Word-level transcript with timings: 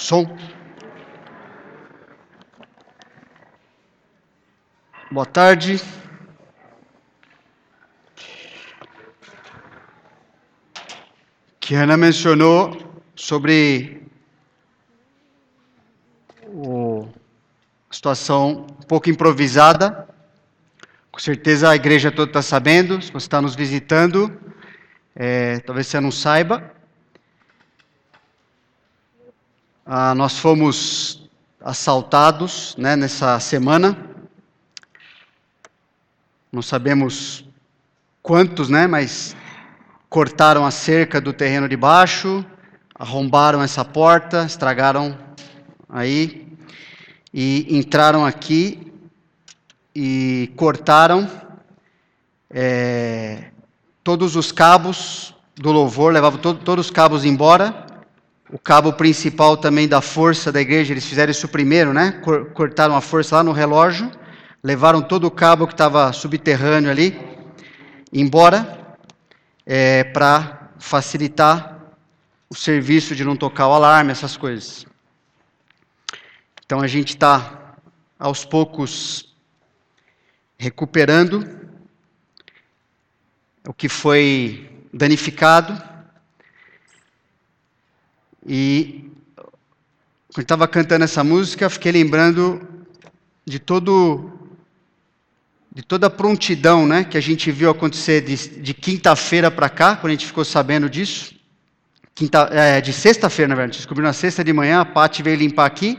Som. 0.00 0.24
Boa 5.12 5.26
tarde. 5.26 5.78
Que 11.60 11.74
Ana 11.74 11.98
mencionou 11.98 12.74
sobre 13.14 14.02
a 17.90 17.94
situação 17.94 18.66
um 18.80 18.86
pouco 18.88 19.10
improvisada. 19.10 20.08
Com 21.12 21.20
certeza 21.20 21.68
a 21.68 21.76
igreja 21.76 22.10
toda 22.10 22.30
está 22.30 22.40
sabendo, 22.40 23.02
se 23.02 23.12
você 23.12 23.26
está 23.26 23.42
nos 23.42 23.54
visitando, 23.54 24.34
é, 25.14 25.58
talvez 25.58 25.88
você 25.88 26.00
não 26.00 26.10
saiba. 26.10 26.79
Ah, 29.84 30.14
nós 30.14 30.38
fomos 30.38 31.28
assaltados 31.60 32.76
né, 32.76 32.96
nessa 32.96 33.40
semana. 33.40 33.96
Não 36.52 36.60
sabemos 36.60 37.44
quantos, 38.22 38.68
né, 38.68 38.86
mas 38.86 39.34
cortaram 40.08 40.66
a 40.66 40.70
cerca 40.70 41.20
do 41.20 41.32
terreno 41.32 41.68
de 41.68 41.76
baixo, 41.76 42.44
arrombaram 42.94 43.62
essa 43.62 43.84
porta, 43.84 44.44
estragaram 44.44 45.16
aí 45.88 46.46
e 47.32 47.66
entraram 47.78 48.24
aqui 48.24 48.92
e 49.94 50.52
cortaram 50.56 51.28
é, 52.50 53.50
todos 54.04 54.36
os 54.36 54.52
cabos 54.52 55.34
do 55.54 55.72
louvor, 55.72 56.12
levavam 56.12 56.38
to 56.38 56.54
todos 56.54 56.86
os 56.86 56.90
cabos 56.90 57.24
embora 57.24 57.89
o 58.52 58.58
cabo 58.58 58.92
principal 58.92 59.56
também 59.56 59.86
da 59.86 60.00
força 60.00 60.50
da 60.50 60.60
igreja, 60.60 60.92
eles 60.92 61.04
fizeram 61.04 61.30
isso 61.30 61.48
primeiro, 61.48 61.92
né? 61.92 62.20
Cortaram 62.54 62.96
a 62.96 63.00
força 63.00 63.36
lá 63.36 63.44
no 63.44 63.52
relógio, 63.52 64.10
levaram 64.62 65.00
todo 65.00 65.24
o 65.24 65.30
cabo 65.30 65.66
que 65.66 65.74
estava 65.74 66.12
subterrâneo 66.12 66.90
ali 66.90 67.30
embora, 68.12 68.96
é, 69.64 70.02
para 70.04 70.72
facilitar 70.78 71.94
o 72.48 72.54
serviço 72.54 73.14
de 73.14 73.24
não 73.24 73.36
tocar 73.36 73.68
o 73.68 73.72
alarme, 73.72 74.10
essas 74.10 74.36
coisas. 74.36 74.86
Então 76.64 76.80
a 76.80 76.86
gente 76.86 77.10
está 77.10 77.76
aos 78.18 78.44
poucos 78.44 79.34
recuperando 80.58 81.48
o 83.66 83.72
que 83.72 83.88
foi 83.88 84.86
danificado 84.92 85.89
e 88.46 89.10
quando 90.32 90.42
estava 90.42 90.68
cantando 90.68 91.04
essa 91.04 91.24
música, 91.24 91.68
fiquei 91.68 91.92
lembrando 91.92 92.60
de 93.44 93.58
todo 93.58 94.30
de 95.72 95.82
toda 95.82 96.08
a 96.08 96.10
prontidão, 96.10 96.86
né, 96.86 97.04
que 97.04 97.16
a 97.16 97.20
gente 97.20 97.50
viu 97.52 97.70
acontecer 97.70 98.22
de, 98.22 98.60
de 98.60 98.74
quinta-feira 98.74 99.50
para 99.52 99.68
cá, 99.68 99.94
quando 99.94 100.08
a 100.08 100.14
gente 100.14 100.26
ficou 100.26 100.44
sabendo 100.44 100.90
disso. 100.90 101.32
Quinta, 102.12 102.48
é, 102.50 102.80
de 102.80 102.92
sexta-feira, 102.92 103.48
na 103.48 103.54
verdade, 103.54 103.76
descobriu 103.76 104.04
na 104.04 104.12
sexta 104.12 104.42
de 104.42 104.52
manhã, 104.52 104.80
a 104.80 104.84
Paty 104.84 105.22
veio 105.22 105.36
limpar 105.36 105.66
aqui 105.66 105.96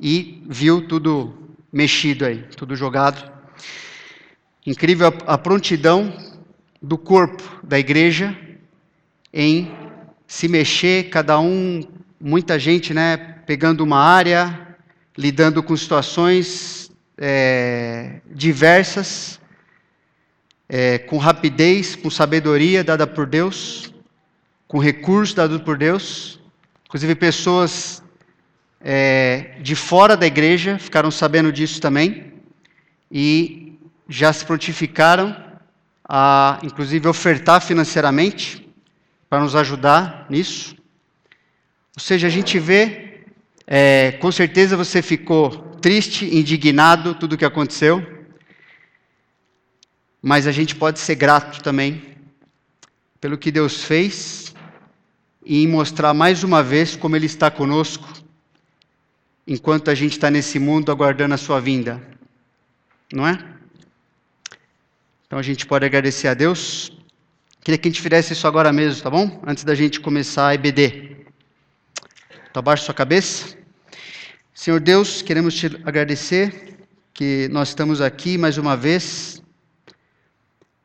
e 0.00 0.42
viu 0.48 0.88
tudo 0.88 1.34
mexido 1.70 2.24
aí, 2.24 2.44
tudo 2.56 2.74
jogado. 2.74 3.30
Incrível 4.66 5.08
a, 5.08 5.34
a 5.34 5.38
prontidão 5.38 6.10
do 6.80 6.96
corpo 6.96 7.42
da 7.62 7.78
igreja 7.78 8.36
em 9.32 9.83
se 10.26 10.48
mexer, 10.48 11.10
cada 11.10 11.38
um, 11.38 11.82
muita 12.20 12.58
gente, 12.58 12.94
né, 12.94 13.16
pegando 13.46 13.82
uma 13.82 13.98
área, 13.98 14.76
lidando 15.16 15.62
com 15.62 15.76
situações 15.76 16.90
é, 17.18 18.20
diversas, 18.26 19.40
é, 20.68 20.98
com 20.98 21.18
rapidez, 21.18 21.94
com 21.94 22.10
sabedoria 22.10 22.82
dada 22.82 23.06
por 23.06 23.26
Deus, 23.26 23.92
com 24.66 24.78
recursos 24.78 25.34
dados 25.34 25.60
por 25.60 25.76
Deus, 25.76 26.40
inclusive 26.86 27.14
pessoas 27.14 28.02
é, 28.80 29.56
de 29.60 29.74
fora 29.74 30.16
da 30.16 30.26
igreja 30.26 30.78
ficaram 30.78 31.10
sabendo 31.10 31.52
disso 31.52 31.80
também 31.80 32.34
e 33.10 33.78
já 34.08 34.32
se 34.32 34.44
prontificaram 34.44 35.36
a, 36.06 36.58
inclusive, 36.62 37.08
ofertar 37.08 37.60
financeiramente 37.60 38.63
para 39.34 39.42
nos 39.42 39.56
ajudar 39.56 40.26
nisso. 40.30 40.76
Ou 41.96 42.00
seja, 42.00 42.28
a 42.28 42.30
gente 42.30 42.56
vê, 42.56 43.24
é, 43.66 44.12
com 44.12 44.30
certeza 44.30 44.76
você 44.76 45.02
ficou 45.02 45.50
triste, 45.82 46.24
indignado, 46.24 47.16
tudo 47.16 47.32
o 47.32 47.36
que 47.36 47.44
aconteceu, 47.44 48.00
mas 50.22 50.46
a 50.46 50.52
gente 50.52 50.76
pode 50.76 51.00
ser 51.00 51.16
grato 51.16 51.60
também 51.64 52.14
pelo 53.20 53.36
que 53.36 53.50
Deus 53.50 53.82
fez 53.82 54.54
e 55.44 55.66
mostrar 55.66 56.14
mais 56.14 56.44
uma 56.44 56.62
vez 56.62 56.94
como 56.94 57.16
Ele 57.16 57.26
está 57.26 57.50
conosco 57.50 58.08
enquanto 59.44 59.90
a 59.90 59.96
gente 59.96 60.12
está 60.12 60.30
nesse 60.30 60.60
mundo 60.60 60.92
aguardando 60.92 61.34
a 61.34 61.38
Sua 61.38 61.60
vinda, 61.60 62.00
não 63.12 63.26
é? 63.26 63.36
Então 65.26 65.40
a 65.40 65.42
gente 65.42 65.66
pode 65.66 65.84
agradecer 65.84 66.28
a 66.28 66.34
Deus 66.34 66.93
Queria 67.64 67.78
que 67.78 67.88
a 67.88 67.90
gente 67.90 68.02
fizesse 68.02 68.34
isso 68.34 68.46
agora 68.46 68.70
mesmo, 68.70 69.02
tá 69.02 69.08
bom? 69.08 69.40
Antes 69.42 69.64
da 69.64 69.74
gente 69.74 69.98
começar 69.98 70.48
a 70.48 70.54
EBD. 70.54 71.16
Então, 72.50 72.60
abaixa 72.60 72.84
sua 72.84 72.92
cabeça. 72.92 73.56
Senhor 74.52 74.78
Deus, 74.78 75.22
queremos 75.22 75.54
te 75.54 75.68
agradecer 75.82 76.76
que 77.14 77.48
nós 77.50 77.68
estamos 77.68 78.02
aqui 78.02 78.36
mais 78.36 78.58
uma 78.58 78.76
vez, 78.76 79.42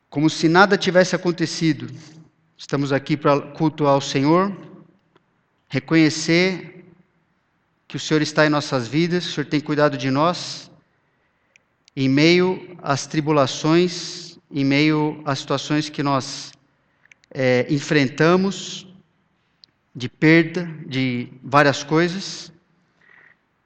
como 0.10 0.30
se 0.30 0.48
nada 0.48 0.78
tivesse 0.78 1.14
acontecido. 1.14 1.94
Estamos 2.58 2.94
aqui 2.94 3.18
para 3.18 3.42
cultuar 3.42 3.98
o 3.98 4.02
Senhor, 4.02 4.56
reconhecer 5.68 6.86
que 7.90 7.98
o 7.98 8.00
Senhor 8.00 8.22
está 8.22 8.46
em 8.46 8.50
nossas 8.50 8.88
vidas, 8.88 9.26
o 9.26 9.32
Senhor 9.34 9.48
tem 9.48 9.60
cuidado 9.60 9.98
de 9.98 10.10
nós, 10.10 10.72
em 11.94 12.08
meio 12.08 12.78
às 12.82 13.06
tribulações, 13.06 14.40
em 14.50 14.64
meio 14.64 15.22
às 15.26 15.40
situações 15.40 15.90
que 15.90 16.02
nós 16.02 16.54
é, 17.32 17.66
enfrentamos, 17.70 18.88
de 19.96 20.08
perda 20.08 20.70
de 20.86 21.28
várias 21.44 21.84
coisas, 21.84 22.52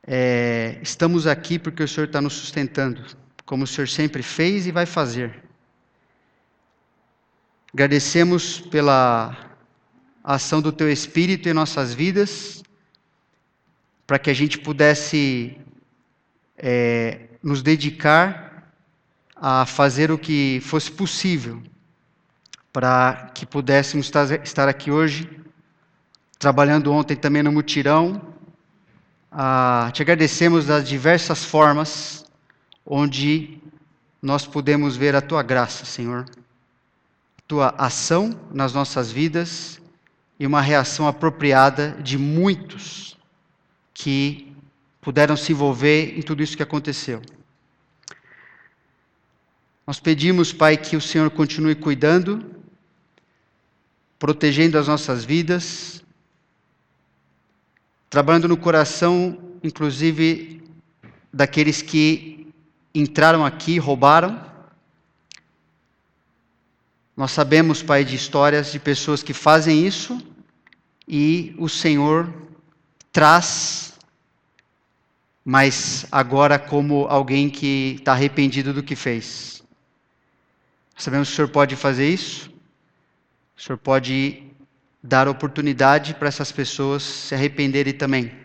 é, 0.05 0.79
estamos 0.81 1.27
aqui 1.27 1.59
porque 1.59 1.83
o 1.83 1.87
Senhor 1.87 2.07
está 2.07 2.19
nos 2.19 2.33
sustentando, 2.33 3.03
como 3.45 3.63
o 3.63 3.67
Senhor 3.67 3.87
sempre 3.87 4.23
fez 4.23 4.65
e 4.65 4.71
vai 4.71 4.85
fazer. 4.85 5.43
Agradecemos 7.73 8.59
pela 8.59 9.57
ação 10.23 10.61
do 10.61 10.71
Teu 10.71 10.91
Espírito 10.91 11.49
em 11.49 11.53
nossas 11.53 11.93
vidas, 11.93 12.63
para 14.05 14.19
que 14.19 14.29
a 14.29 14.33
gente 14.33 14.59
pudesse 14.59 15.57
é, 16.57 17.27
nos 17.41 17.61
dedicar 17.61 18.73
a 19.35 19.65
fazer 19.65 20.11
o 20.11 20.17
que 20.17 20.59
fosse 20.61 20.91
possível 20.91 21.61
para 22.73 23.29
que 23.35 23.45
pudéssemos 23.45 24.11
estar 24.43 24.67
aqui 24.67 24.89
hoje, 24.89 25.29
trabalhando 26.39 26.91
ontem 26.91 27.15
também 27.15 27.43
no 27.43 27.51
mutirão. 27.51 28.19
Ah, 29.31 29.91
te 29.93 30.01
agradecemos 30.01 30.65
das 30.65 30.89
diversas 30.89 31.45
formas 31.45 32.25
onde 32.83 33.61
nós 34.19 34.47
podemos 34.47 34.97
ver 34.97 35.15
a 35.15 35.21
tua 35.21 35.43
graça, 35.43 35.85
Senhor, 35.85 36.25
tua 37.47 37.75
ação 37.77 38.39
nas 38.51 38.73
nossas 38.73 39.11
vidas 39.11 39.79
e 40.39 40.47
uma 40.47 40.59
reação 40.61 41.07
apropriada 41.07 41.91
de 42.01 42.17
muitos 42.17 43.15
que 43.93 44.51
puderam 44.99 45.37
se 45.37 45.51
envolver 45.51 46.17
em 46.17 46.23
tudo 46.23 46.41
isso 46.41 46.57
que 46.57 46.63
aconteceu. 46.63 47.21
Nós 49.85 49.99
pedimos, 49.99 50.51
Pai, 50.51 50.75
que 50.75 50.95
o 50.95 51.01
Senhor 51.01 51.29
continue 51.29 51.75
cuidando 51.75 52.62
protegendo 54.23 54.77
as 54.77 54.87
nossas 54.87 55.25
vidas, 55.25 56.01
trabalhando 58.09 58.47
no 58.47 58.55
coração, 58.55 59.37
inclusive, 59.61 60.63
daqueles 61.33 61.81
que 61.81 62.47
entraram 62.95 63.45
aqui, 63.45 63.77
roubaram. 63.77 64.41
Nós 67.17 67.31
sabemos, 67.31 67.83
Pai, 67.83 68.05
de 68.05 68.15
histórias 68.15 68.71
de 68.71 68.79
pessoas 68.79 69.21
que 69.21 69.33
fazem 69.33 69.85
isso 69.85 70.25
e 71.05 71.53
o 71.59 71.67
Senhor 71.67 72.33
traz, 73.11 73.99
mas 75.43 76.05
agora 76.09 76.57
como 76.57 77.07
alguém 77.09 77.49
que 77.49 77.97
está 77.99 78.13
arrependido 78.13 78.71
do 78.71 78.83
que 78.83 78.95
fez. 78.95 79.61
Sabemos 80.95 81.27
que 81.27 81.33
o 81.33 81.35
Senhor 81.35 81.49
pode 81.49 81.75
fazer 81.75 82.07
isso, 82.07 82.52
o 83.57 83.61
Senhor 83.61 83.77
pode 83.77 84.43
dar 85.01 85.27
oportunidade 85.27 86.13
para 86.15 86.27
essas 86.27 86.51
pessoas 86.51 87.03
se 87.03 87.35
arrependerem 87.35 87.93
também 87.93 88.43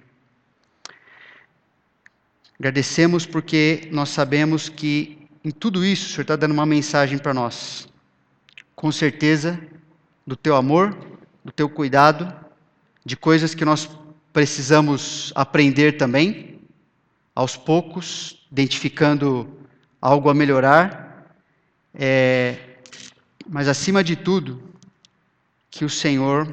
Agradecemos 2.58 3.24
porque 3.24 3.88
nós 3.92 4.08
sabemos 4.08 4.68
que 4.68 5.16
em 5.44 5.50
tudo 5.52 5.84
isso 5.84 6.06
o 6.06 6.08
Senhor 6.08 6.22
está 6.22 6.34
dando 6.34 6.50
uma 6.50 6.66
mensagem 6.66 7.16
para 7.16 7.32
nós. 7.32 7.88
Com 8.74 8.90
certeza, 8.90 9.60
do 10.26 10.34
teu 10.34 10.56
amor, 10.56 10.98
do 11.44 11.52
teu 11.52 11.68
cuidado, 11.68 12.34
de 13.04 13.16
coisas 13.16 13.54
que 13.54 13.64
nós 13.64 13.88
precisamos 14.32 15.32
aprender 15.36 15.92
também, 15.92 16.58
aos 17.32 17.56
poucos, 17.56 18.44
identificando 18.50 19.48
algo 20.02 20.28
a 20.28 20.34
melhorar, 20.34 21.32
é, 21.94 22.58
mas 23.48 23.68
acima 23.68 24.02
de 24.02 24.16
tudo, 24.16 24.60
que 25.70 25.84
o 25.84 25.90
Senhor 25.90 26.48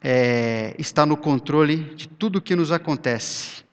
é, 0.00 0.74
está 0.78 1.06
no 1.06 1.16
controle 1.16 1.76
de 1.94 2.08
tudo 2.08 2.36
o 2.36 2.42
que 2.42 2.54
nos 2.54 2.70
acontece. 2.70 3.64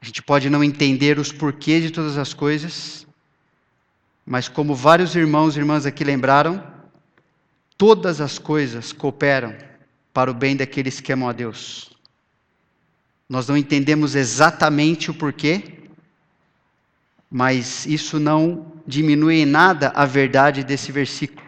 A 0.00 0.04
gente 0.06 0.22
pode 0.22 0.50
não 0.50 0.62
entender 0.62 1.18
os 1.18 1.32
porquês 1.32 1.82
de 1.82 1.90
todas 1.90 2.18
as 2.18 2.34
coisas, 2.34 3.06
mas 4.24 4.48
como 4.48 4.74
vários 4.74 5.16
irmãos 5.16 5.56
e 5.56 5.58
irmãs 5.58 5.86
aqui 5.86 6.04
lembraram, 6.04 6.62
todas 7.76 8.20
as 8.20 8.38
coisas 8.38 8.92
cooperam 8.92 9.54
para 10.12 10.30
o 10.30 10.34
bem 10.34 10.56
daqueles 10.56 11.00
que 11.00 11.12
amam 11.12 11.28
a 11.28 11.32
Deus. 11.32 11.90
Nós 13.28 13.48
não 13.48 13.56
entendemos 13.56 14.14
exatamente 14.14 15.10
o 15.10 15.14
porquê, 15.14 15.88
mas 17.30 17.84
isso 17.86 18.20
não 18.20 18.72
diminui 18.86 19.36
em 19.36 19.46
nada 19.46 19.90
a 19.94 20.06
verdade 20.06 20.62
desse 20.62 20.92
versículo. 20.92 21.43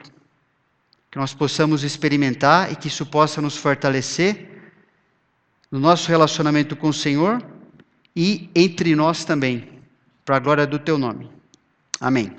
Que 1.16 1.20
nós 1.20 1.32
possamos 1.32 1.82
experimentar 1.82 2.70
e 2.70 2.76
que 2.76 2.88
isso 2.88 3.06
possa 3.06 3.40
nos 3.40 3.56
fortalecer 3.56 4.50
no 5.70 5.80
nosso 5.80 6.10
relacionamento 6.10 6.76
com 6.76 6.90
o 6.90 6.92
Senhor 6.92 7.42
e 8.14 8.50
entre 8.54 8.94
nós 8.94 9.24
também, 9.24 9.80
para 10.26 10.36
a 10.36 10.38
glória 10.38 10.66
do 10.66 10.78
teu 10.78 10.98
nome. 10.98 11.30
Amém. 11.98 12.36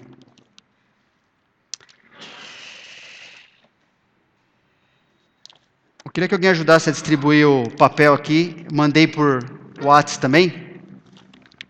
Eu 6.06 6.12
queria 6.12 6.28
que 6.28 6.36
alguém 6.36 6.52
ajudasse 6.52 6.88
a 6.88 6.94
distribuir 6.94 7.48
o 7.48 7.68
papel 7.78 8.14
aqui. 8.14 8.64
Mandei 8.72 9.08
por 9.08 9.44
WhatsApp 9.82 10.22
também. 10.22 10.80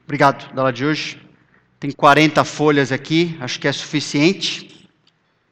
Obrigado, 0.04 0.54
da 0.54 0.72
de 0.72 0.84
hoje. 0.84 1.26
Tem 1.80 1.90
40 1.90 2.44
folhas 2.44 2.92
aqui, 2.92 3.38
acho 3.40 3.62
que 3.62 3.68
é 3.70 3.72
suficiente. 3.72 4.77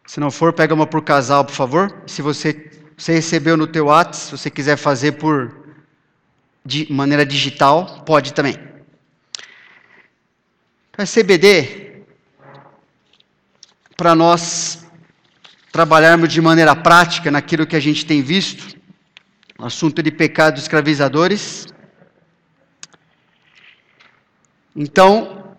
Se 0.06 0.20
não 0.20 0.30
for, 0.30 0.54
pega 0.54 0.74
uma 0.74 0.86
por 0.86 1.04
casal, 1.04 1.44
por 1.44 1.54
favor. 1.54 2.04
Se 2.06 2.22
você, 2.22 2.72
você 2.96 3.14
recebeu 3.14 3.58
no 3.58 3.66
teu 3.66 3.86
WhatsApp, 3.86 4.18
se 4.18 4.32
você 4.32 4.50
quiser 4.50 4.78
fazer 4.78 5.14
por 5.14 5.66
de 6.64 6.92
maneira 6.92 7.26
digital, 7.26 8.04
pode 8.06 8.34
também. 8.34 8.58
Então, 10.90 11.06
CBD, 11.06 12.04
para 13.98 14.16
nós 14.16 14.86
trabalharmos 15.72 16.32
de 16.32 16.42
maneira 16.42 16.76
prática 16.76 17.30
naquilo 17.30 17.68
que 17.68 17.76
a 17.76 17.80
gente 17.80 18.06
tem 18.06 18.22
visto, 18.22 18.80
assunto 19.60 20.02
de 20.02 20.12
pecados 20.12 20.62
escravizadores. 20.62 21.68
Então, 24.76 25.56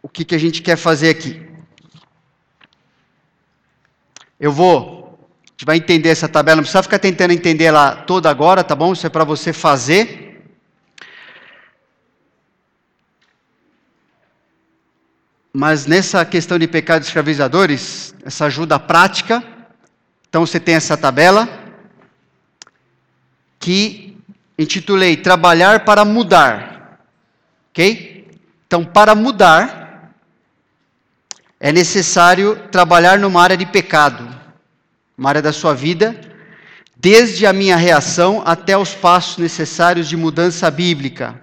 o 0.00 0.08
que, 0.08 0.24
que 0.24 0.34
a 0.34 0.38
gente 0.38 0.62
quer 0.62 0.76
fazer 0.76 1.10
aqui? 1.10 1.51
Eu 4.42 4.52
vou 4.52 5.02
gente 5.62 5.66
vai 5.66 5.76
entender 5.76 6.08
essa 6.08 6.28
tabela, 6.28 6.56
não 6.56 6.62
precisa 6.64 6.82
ficar 6.82 6.98
tentando 6.98 7.32
entender 7.32 7.64
ela 7.64 7.94
toda 7.94 8.28
agora, 8.28 8.64
tá 8.64 8.74
bom? 8.74 8.92
Isso 8.92 9.06
é 9.06 9.10
para 9.10 9.22
você 9.22 9.52
fazer. 9.52 10.44
Mas 15.52 15.86
nessa 15.86 16.24
questão 16.24 16.58
de 16.58 16.66
pecados 16.66 17.06
escravizadores, 17.06 18.12
essa 18.24 18.46
ajuda 18.46 18.76
prática, 18.80 19.40
então 20.28 20.44
você 20.44 20.58
tem 20.58 20.74
essa 20.74 20.96
tabela 20.96 21.48
que 23.60 24.18
intitulei 24.58 25.16
Trabalhar 25.16 25.84
para 25.84 26.04
Mudar. 26.04 26.98
Ok? 27.70 28.28
Então, 28.66 28.84
para 28.84 29.14
mudar, 29.14 29.81
é 31.62 31.70
necessário 31.70 32.56
trabalhar 32.72 33.18
numa 33.18 33.40
área 33.40 33.56
de 33.56 33.64
pecado 33.64 34.28
uma 35.16 35.28
área 35.28 35.42
da 35.42 35.52
sua 35.52 35.72
vida, 35.72 36.18
desde 36.96 37.46
a 37.46 37.52
minha 37.52 37.76
reação 37.76 38.42
até 38.44 38.76
os 38.76 38.92
passos 38.92 39.38
necessários 39.38 40.08
de 40.08 40.16
mudança 40.16 40.68
bíblica. 40.68 41.40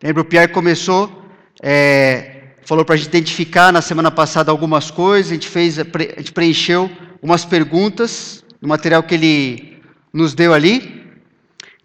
Lembra, 0.00 0.22
o 0.22 0.24
Pierre 0.24 0.52
começou, 0.52 1.24
é, 1.60 2.42
falou 2.64 2.84
para 2.84 2.94
a 2.94 2.98
gente 2.98 3.08
identificar 3.08 3.72
na 3.72 3.82
semana 3.82 4.08
passada 4.08 4.52
algumas 4.52 4.88
coisas, 4.88 5.32
a 5.32 5.34
gente, 5.34 5.48
fez, 5.48 5.80
a 5.80 5.82
gente 5.82 6.30
preencheu 6.30 6.88
umas 7.20 7.44
perguntas 7.44 8.44
no 8.62 8.68
material 8.68 9.02
que 9.02 9.14
ele 9.14 9.82
nos 10.12 10.32
deu 10.32 10.54
ali. 10.54 11.04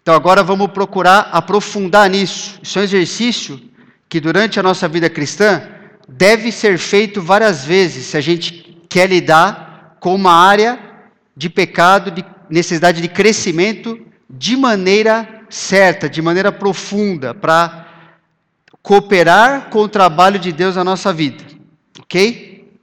Então 0.00 0.14
agora 0.14 0.44
vamos 0.44 0.70
procurar 0.70 1.30
aprofundar 1.32 2.08
nisso. 2.08 2.60
Isso 2.62 2.78
é 2.78 2.82
um 2.82 2.84
exercício 2.84 3.60
que 4.08 4.20
durante 4.20 4.60
a 4.60 4.62
nossa 4.62 4.86
vida 4.86 5.10
cristã 5.10 5.75
deve 6.08 6.52
ser 6.52 6.78
feito 6.78 7.20
várias 7.20 7.64
vezes 7.64 8.06
se 8.06 8.16
a 8.16 8.20
gente 8.20 8.84
quer 8.88 9.08
lidar 9.08 9.96
com 10.00 10.14
uma 10.14 10.32
área 10.32 10.78
de 11.36 11.50
pecado, 11.50 12.10
de 12.10 12.24
necessidade 12.48 13.00
de 13.00 13.08
crescimento 13.08 14.00
de 14.28 14.56
maneira 14.56 15.42
certa, 15.48 16.08
de 16.08 16.20
maneira 16.20 16.50
profunda, 16.50 17.34
para 17.34 17.86
cooperar 18.82 19.68
com 19.68 19.80
o 19.80 19.88
trabalho 19.88 20.38
de 20.38 20.52
Deus 20.52 20.76
na 20.76 20.84
nossa 20.84 21.12
vida. 21.12 21.44
Ok? 22.00 22.78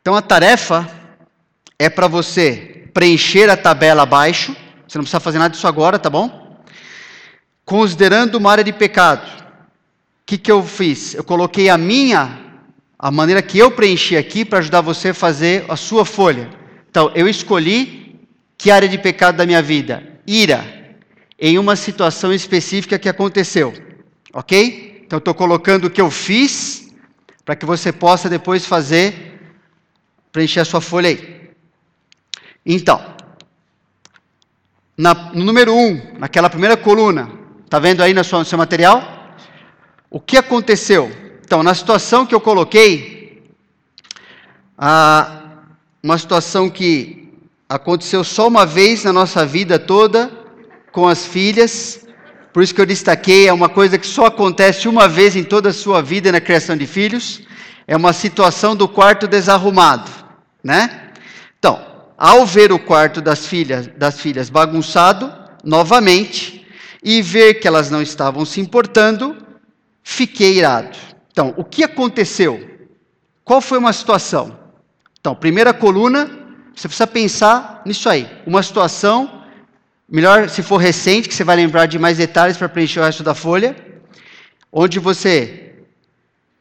Então 0.00 0.14
a 0.14 0.22
tarefa 0.22 0.88
é 1.78 1.88
para 1.88 2.06
você 2.06 2.88
preencher 2.92 3.48
a 3.50 3.56
tabela 3.56 4.02
abaixo, 4.02 4.54
você 4.86 4.98
não 4.98 5.04
precisa 5.04 5.20
fazer 5.20 5.38
nada 5.38 5.52
disso 5.52 5.66
agora, 5.66 5.98
tá 5.98 6.10
bom? 6.10 6.62
Considerando 7.64 8.36
uma 8.36 8.50
área 8.50 8.64
de 8.64 8.72
pecado. 8.72 9.47
Que, 10.28 10.36
que 10.36 10.52
eu 10.52 10.62
fiz? 10.62 11.14
Eu 11.14 11.24
coloquei 11.24 11.70
a 11.70 11.78
minha 11.78 12.38
a 12.98 13.10
maneira 13.10 13.40
que 13.40 13.58
eu 13.58 13.70
preenchi 13.70 14.14
aqui 14.14 14.44
para 14.44 14.58
ajudar 14.58 14.82
você 14.82 15.08
a 15.08 15.14
fazer 15.14 15.64
a 15.70 15.74
sua 15.74 16.04
folha. 16.04 16.50
Então, 16.90 17.10
eu 17.14 17.26
escolhi 17.26 18.28
que 18.58 18.70
área 18.70 18.86
de 18.86 18.98
pecado 18.98 19.38
da 19.38 19.46
minha 19.46 19.62
vida? 19.62 20.06
Ira, 20.26 20.62
em 21.38 21.58
uma 21.58 21.74
situação 21.76 22.30
específica 22.30 22.98
que 22.98 23.08
aconteceu. 23.08 23.72
Ok? 24.34 25.00
Então, 25.02 25.16
estou 25.16 25.32
colocando 25.32 25.86
o 25.86 25.90
que 25.90 26.00
eu 26.00 26.10
fiz 26.10 26.92
para 27.42 27.56
que 27.56 27.64
você 27.64 27.90
possa 27.90 28.28
depois 28.28 28.66
fazer, 28.66 29.40
preencher 30.30 30.60
a 30.60 30.66
sua 30.66 30.82
folha 30.82 31.08
aí. 31.08 31.52
Então, 32.66 33.02
na, 34.94 35.14
no 35.32 35.42
número 35.42 35.72
1, 35.72 35.78
um, 35.78 36.18
naquela 36.18 36.50
primeira 36.50 36.76
coluna, 36.76 37.30
está 37.64 37.78
vendo 37.78 38.02
aí 38.02 38.12
na 38.12 38.22
sua, 38.22 38.40
no 38.40 38.44
seu 38.44 38.58
material? 38.58 39.16
O 40.10 40.18
que 40.18 40.38
aconteceu? 40.38 41.10
Então, 41.44 41.62
na 41.62 41.74
situação 41.74 42.24
que 42.24 42.34
eu 42.34 42.40
coloquei, 42.40 43.42
uma 46.02 46.18
situação 46.18 46.70
que 46.70 47.30
aconteceu 47.68 48.24
só 48.24 48.48
uma 48.48 48.64
vez 48.64 49.04
na 49.04 49.12
nossa 49.12 49.44
vida 49.44 49.78
toda, 49.78 50.30
com 50.92 51.06
as 51.06 51.26
filhas, 51.26 52.06
por 52.54 52.62
isso 52.62 52.74
que 52.74 52.80
eu 52.80 52.86
destaquei, 52.86 53.48
é 53.48 53.52
uma 53.52 53.68
coisa 53.68 53.98
que 53.98 54.06
só 54.06 54.26
acontece 54.26 54.88
uma 54.88 55.06
vez 55.06 55.36
em 55.36 55.44
toda 55.44 55.68
a 55.68 55.74
sua 55.74 56.00
vida 56.00 56.32
na 56.32 56.40
criação 56.40 56.74
de 56.74 56.86
filhos, 56.86 57.42
é 57.86 57.94
uma 57.94 58.14
situação 58.14 58.74
do 58.74 58.88
quarto 58.88 59.28
desarrumado, 59.28 60.10
né? 60.64 61.10
Então, 61.58 61.84
ao 62.16 62.46
ver 62.46 62.72
o 62.72 62.78
quarto 62.78 63.20
das 63.20 63.46
filhas, 63.46 63.86
das 63.88 64.18
filhas 64.20 64.48
bagunçado, 64.48 65.30
novamente, 65.62 66.66
e 67.02 67.20
ver 67.20 67.54
que 67.54 67.68
elas 67.68 67.90
não 67.90 68.00
estavam 68.00 68.44
se 68.46 68.60
importando, 68.60 69.36
fiquei 70.08 70.56
irado. 70.56 70.96
Então, 71.30 71.52
o 71.58 71.62
que 71.62 71.84
aconteceu? 71.84 72.88
Qual 73.44 73.60
foi 73.60 73.76
uma 73.76 73.92
situação? 73.92 74.58
Então, 75.20 75.34
primeira 75.34 75.74
coluna, 75.74 76.24
você 76.74 76.88
precisa 76.88 77.06
pensar 77.06 77.82
nisso 77.84 78.08
aí. 78.08 78.26
Uma 78.46 78.62
situação, 78.62 79.44
melhor 80.08 80.48
se 80.48 80.62
for 80.62 80.78
recente, 80.78 81.28
que 81.28 81.34
você 81.34 81.44
vai 81.44 81.56
lembrar 81.56 81.84
de 81.84 81.98
mais 81.98 82.16
detalhes 82.16 82.56
para 82.56 82.70
preencher 82.70 83.00
o 83.00 83.04
resto 83.04 83.22
da 83.22 83.34
folha, 83.34 83.76
onde 84.72 84.98
você 84.98 85.74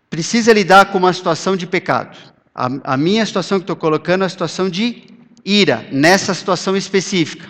precisa 0.09 0.51
lidar 0.51 0.91
com 0.91 0.97
uma 0.97 1.13
situação 1.13 1.55
de 1.55 1.65
pecado. 1.65 2.17
A, 2.53 2.67
a 2.83 2.97
minha 2.97 3.25
situação 3.25 3.59
que 3.59 3.63
estou 3.63 3.77
colocando 3.77 4.23
é 4.23 4.25
a 4.25 4.29
situação 4.29 4.69
de 4.69 5.03
ira, 5.45 5.87
nessa 5.89 6.33
situação 6.33 6.75
específica. 6.75 7.49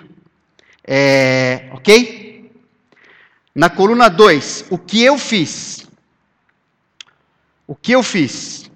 É, 0.85 1.69
ok? 1.73 2.51
Na 3.55 3.67
coluna 3.67 4.09
2, 4.09 4.65
o 4.69 4.77
que 4.77 5.01
eu 5.01 5.17
fiz? 5.17 5.86
O 7.67 7.75
que 7.75 7.91
eu 7.91 8.01
fiz? 8.01 8.71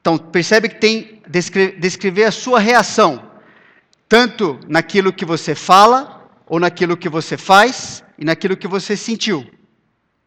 Então, 0.00 0.18
percebe 0.18 0.68
que 0.68 0.76
tem 0.76 1.22
descrever, 1.26 1.80
descrever 1.80 2.24
a 2.24 2.30
sua 2.30 2.60
reação, 2.60 3.30
tanto 4.06 4.60
naquilo 4.68 5.14
que 5.14 5.24
você 5.24 5.54
fala, 5.54 6.28
ou 6.46 6.60
naquilo 6.60 6.94
que 6.94 7.08
você 7.08 7.38
faz, 7.38 8.04
e 8.18 8.24
naquilo 8.24 8.56
que 8.56 8.68
você 8.68 8.98
sentiu. 8.98 9.50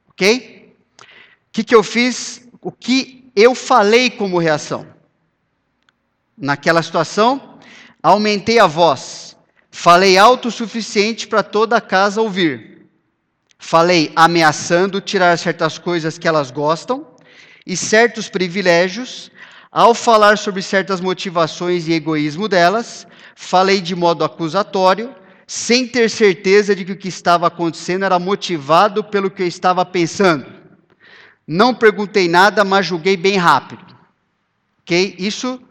Ok? 0.09 0.75
O 0.99 1.05
que, 1.51 1.63
que 1.63 1.75
eu 1.75 1.83
fiz? 1.83 2.47
O 2.59 2.71
que 2.71 3.31
eu 3.35 3.53
falei 3.53 4.09
como 4.09 4.39
reação? 4.39 4.87
Naquela 6.35 6.81
situação, 6.81 7.59
aumentei 8.01 8.57
a 8.57 8.67
voz, 8.67 9.37
falei 9.69 10.17
alto 10.17 10.47
o 10.47 10.51
suficiente 10.51 11.27
para 11.27 11.43
toda 11.43 11.77
a 11.77 11.81
casa 11.81 12.19
ouvir. 12.19 12.87
Falei 13.59 14.11
ameaçando 14.15 15.01
tirar 15.01 15.37
certas 15.37 15.77
coisas 15.77 16.17
que 16.17 16.27
elas 16.27 16.51
gostam 16.51 17.16
e 17.67 17.75
certos 17.75 18.29
privilégios. 18.29 19.29
Ao 19.69 19.93
falar 19.93 20.37
sobre 20.37 20.61
certas 20.61 21.01
motivações 21.01 21.87
e 21.87 21.93
egoísmo 21.93 22.47
delas, 22.47 23.05
falei 23.35 23.81
de 23.81 23.93
modo 23.93 24.23
acusatório, 24.23 25.13
sem 25.45 25.85
ter 25.85 26.09
certeza 26.09 26.73
de 26.73 26.85
que 26.85 26.93
o 26.93 26.97
que 26.97 27.09
estava 27.09 27.47
acontecendo 27.47 28.05
era 28.05 28.17
motivado 28.17 29.03
pelo 29.03 29.29
que 29.29 29.43
eu 29.43 29.47
estava 29.47 29.85
pensando. 29.85 30.45
Não 31.45 31.75
perguntei 31.75 32.29
nada, 32.29 32.63
mas 32.63 32.85
julguei 32.85 33.17
bem 33.17 33.37
rápido. 33.37 33.85
Ok? 34.81 35.15
Isso 35.19 35.61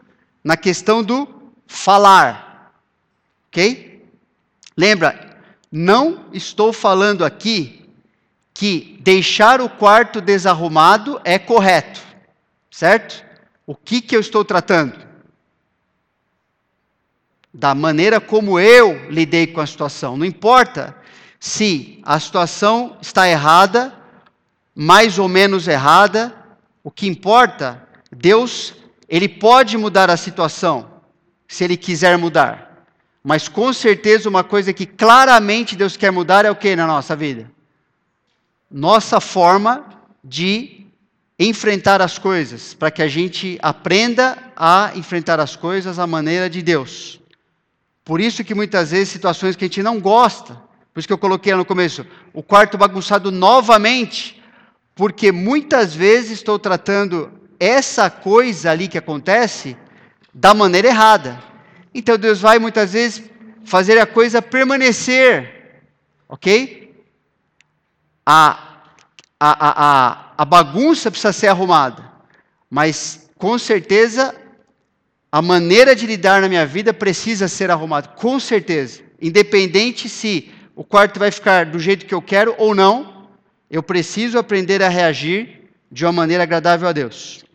na 0.43 0.55
questão 0.55 1.03
do 1.03 1.27
falar. 1.65 2.71
Ok? 3.47 4.05
Lembra, 4.77 5.39
não 5.71 6.25
estou 6.31 6.71
falando 6.71 7.25
aqui 7.25 7.86
que 8.57 8.97
deixar 9.01 9.61
o 9.61 9.69
quarto 9.69 10.19
desarrumado 10.19 11.21
é 11.23 11.37
correto, 11.37 12.01
certo? 12.71 13.23
O 13.67 13.75
que, 13.75 14.01
que 14.01 14.15
eu 14.15 14.19
estou 14.19 14.43
tratando? 14.43 14.97
Da 17.53 17.75
maneira 17.75 18.19
como 18.19 18.59
eu 18.59 19.11
lidei 19.11 19.45
com 19.45 19.61
a 19.61 19.67
situação. 19.67 20.17
Não 20.17 20.25
importa 20.25 20.95
se 21.39 21.99
a 22.01 22.19
situação 22.19 22.97
está 22.99 23.29
errada, 23.29 23.93
mais 24.73 25.19
ou 25.19 25.27
menos 25.27 25.67
errada, 25.67 26.35
o 26.83 26.89
que 26.89 27.05
importa, 27.05 27.87
Deus 28.11 28.73
ele 29.07 29.29
pode 29.29 29.77
mudar 29.77 30.09
a 30.09 30.17
situação, 30.17 30.93
se 31.47 31.63
Ele 31.63 31.77
quiser 31.77 32.17
mudar. 32.17 32.87
Mas 33.23 33.47
com 33.47 33.71
certeza 33.71 34.27
uma 34.27 34.43
coisa 34.43 34.73
que 34.73 34.87
claramente 34.87 35.75
Deus 35.75 35.95
quer 35.95 36.11
mudar 36.11 36.43
é 36.43 36.49
o 36.49 36.55
que 36.55 36.75
na 36.75 36.87
nossa 36.87 37.15
vida? 37.15 37.55
Nossa 38.69 39.21
forma 39.21 39.85
de 40.23 40.85
enfrentar 41.39 42.01
as 42.01 42.17
coisas, 42.17 42.73
para 42.73 42.91
que 42.91 43.01
a 43.01 43.07
gente 43.07 43.57
aprenda 43.61 44.37
a 44.55 44.91
enfrentar 44.95 45.39
as 45.39 45.55
coisas 45.55 45.99
à 45.99 46.07
maneira 46.07 46.49
de 46.49 46.61
Deus. 46.61 47.19
Por 48.03 48.19
isso 48.19 48.43
que 48.43 48.55
muitas 48.55 48.91
vezes 48.91 49.09
situações 49.09 49.55
que 49.55 49.65
a 49.65 49.67
gente 49.67 49.83
não 49.83 49.99
gosta, 49.99 50.55
por 50.93 50.99
isso 50.99 51.07
que 51.07 51.13
eu 51.13 51.17
coloquei 51.17 51.53
no 51.53 51.63
começo, 51.63 52.05
o 52.33 52.41
quarto 52.41 52.77
bagunçado 52.77 53.31
novamente, 53.31 54.41
porque 54.95 55.31
muitas 55.31 55.93
vezes 55.93 56.31
estou 56.31 56.57
tratando 56.57 57.31
essa 57.59 58.09
coisa 58.09 58.71
ali 58.71 58.87
que 58.87 58.97
acontece 58.97 59.77
da 60.33 60.53
maneira 60.53 60.87
errada. 60.87 61.41
Então 61.93 62.17
Deus 62.17 62.41
vai 62.41 62.57
muitas 62.57 62.93
vezes 62.93 63.23
fazer 63.63 63.99
a 63.99 64.07
coisa 64.07 64.41
permanecer, 64.41 65.83
ok? 66.27 66.86
A, 68.29 68.81
a, 69.39 69.85
a, 69.85 70.33
a 70.37 70.43
bagunça 70.43 71.09
precisa 71.09 71.31
ser 71.31 71.47
arrumada, 71.47 72.03
mas 72.69 73.29
com 73.37 73.57
certeza 73.57 74.35
a 75.31 75.41
maneira 75.41 75.95
de 75.95 76.05
lidar 76.05 76.41
na 76.41 76.49
minha 76.49 76.65
vida 76.65 76.93
precisa 76.93 77.47
ser 77.47 77.71
arrumada, 77.71 78.09
com 78.09 78.37
certeza. 78.37 79.01
Independente 79.21 80.09
se 80.09 80.51
o 80.75 80.83
quarto 80.83 81.19
vai 81.19 81.31
ficar 81.31 81.67
do 81.67 81.79
jeito 81.79 82.05
que 82.05 82.13
eu 82.13 82.21
quero 82.21 82.53
ou 82.57 82.75
não, 82.75 83.29
eu 83.71 83.81
preciso 83.81 84.37
aprender 84.37 84.83
a 84.83 84.89
reagir 84.89 85.69
de 85.89 86.03
uma 86.03 86.11
maneira 86.11 86.43
agradável 86.43 86.89
a 86.89 86.91
Deus. 86.91 87.45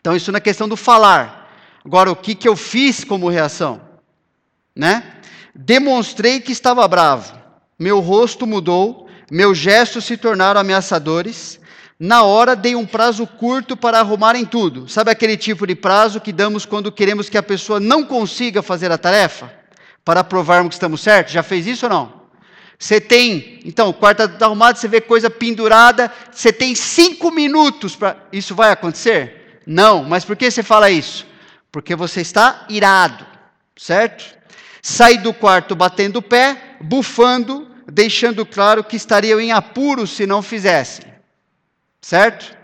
Então, 0.00 0.16
isso 0.16 0.32
na 0.32 0.40
questão 0.40 0.66
do 0.66 0.76
falar. 0.76 1.52
Agora, 1.84 2.10
o 2.10 2.16
que, 2.16 2.34
que 2.34 2.48
eu 2.48 2.56
fiz 2.56 3.04
como 3.04 3.28
reação? 3.28 3.80
Né? 4.74 5.16
Demonstrei 5.54 6.40
que 6.40 6.50
estava 6.50 6.88
bravo. 6.88 7.38
Meu 7.78 8.00
rosto 8.00 8.46
mudou, 8.46 9.08
meus 9.32 9.56
gestos 9.56 10.04
se 10.04 10.18
tornaram 10.18 10.60
ameaçadores. 10.60 11.58
Na 11.98 12.22
hora, 12.22 12.54
dei 12.54 12.76
um 12.76 12.84
prazo 12.84 13.26
curto 13.26 13.74
para 13.74 13.98
arrumarem 13.98 14.44
tudo. 14.44 14.86
Sabe 14.90 15.10
aquele 15.10 15.38
tipo 15.38 15.66
de 15.66 15.74
prazo 15.74 16.20
que 16.20 16.34
damos 16.34 16.66
quando 16.66 16.92
queremos 16.92 17.30
que 17.30 17.38
a 17.38 17.42
pessoa 17.42 17.80
não 17.80 18.04
consiga 18.04 18.60
fazer 18.60 18.92
a 18.92 18.98
tarefa? 18.98 19.50
Para 20.04 20.22
provarmos 20.22 20.68
que 20.68 20.74
estamos 20.74 21.00
certos? 21.00 21.32
Já 21.32 21.42
fez 21.42 21.66
isso 21.66 21.86
ou 21.86 21.90
não? 21.90 22.12
Você 22.78 23.00
tem, 23.00 23.60
então, 23.64 23.88
o 23.88 23.94
quarto 23.94 24.22
está 24.22 24.44
arrumado, 24.44 24.76
você 24.76 24.86
vê 24.86 25.00
coisa 25.00 25.30
pendurada, 25.30 26.12
você 26.30 26.52
tem 26.52 26.74
cinco 26.74 27.30
minutos 27.30 27.96
para. 27.96 28.18
Isso 28.30 28.54
vai 28.54 28.70
acontecer? 28.70 29.62
Não, 29.66 30.04
mas 30.04 30.26
por 30.26 30.36
que 30.36 30.50
você 30.50 30.62
fala 30.62 30.90
isso? 30.90 31.26
Porque 31.70 31.96
você 31.96 32.20
está 32.20 32.66
irado, 32.68 33.24
certo? 33.78 34.36
Sai 34.82 35.16
do 35.16 35.32
quarto 35.32 35.74
batendo 35.74 36.16
o 36.16 36.22
pé, 36.22 36.76
bufando, 36.82 37.71
deixando 37.90 38.44
claro 38.44 38.84
que 38.84 38.96
estariam 38.96 39.40
em 39.40 39.52
apuros 39.52 40.10
se 40.10 40.26
não 40.26 40.42
fizessem, 40.42 41.04
certo? 42.00 42.56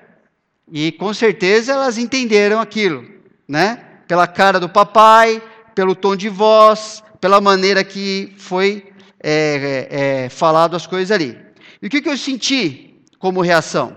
E 0.71 0.93
com 0.93 1.13
certeza 1.15 1.73
elas 1.73 1.99
entenderam 1.99 2.61
aquilo, 2.61 3.05
né? 3.47 3.85
Pela 4.07 4.27
cara 4.27 4.61
do 4.61 4.69
papai, 4.69 5.43
pelo 5.75 5.95
tom 5.95 6.17
de 6.17 6.29
voz, 6.29 7.03
pela 7.21 7.41
maneira 7.41 7.83
que 7.85 8.35
foi 8.37 8.93
é, 9.23 9.89
é, 9.91 10.25
é 10.25 10.29
falado 10.29 10.77
as 10.77 10.87
coisas 10.87 11.11
ali. 11.11 11.39
E 11.81 11.87
o 11.87 11.91
que, 11.91 12.01
que 12.01 12.09
eu 12.09 12.17
senti 12.17 13.01
como 13.19 13.41
reação? 13.41 13.97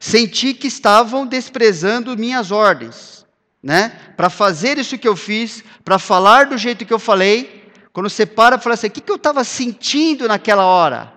Senti 0.00 0.54
que 0.54 0.68
estavam 0.68 1.26
desprezando 1.26 2.16
minhas 2.16 2.50
ordens, 2.50 3.26
né? 3.62 3.92
Para 4.16 4.30
fazer 4.30 4.78
isso 4.78 4.96
que 4.96 5.08
eu 5.08 5.16
fiz, 5.16 5.64
para 5.84 5.98
falar 5.98 6.46
do 6.46 6.56
jeito 6.56 6.86
que 6.86 6.92
eu 6.92 6.98
falei. 6.98 7.57
Quando 7.92 8.08
você 8.08 8.26
para 8.26 8.58
fala 8.58 8.74
assim, 8.74 8.88
o 8.88 8.90
que, 8.90 9.00
que 9.00 9.10
eu 9.10 9.16
estava 9.16 9.42
sentindo 9.44 10.28
naquela 10.28 10.64
hora? 10.64 11.12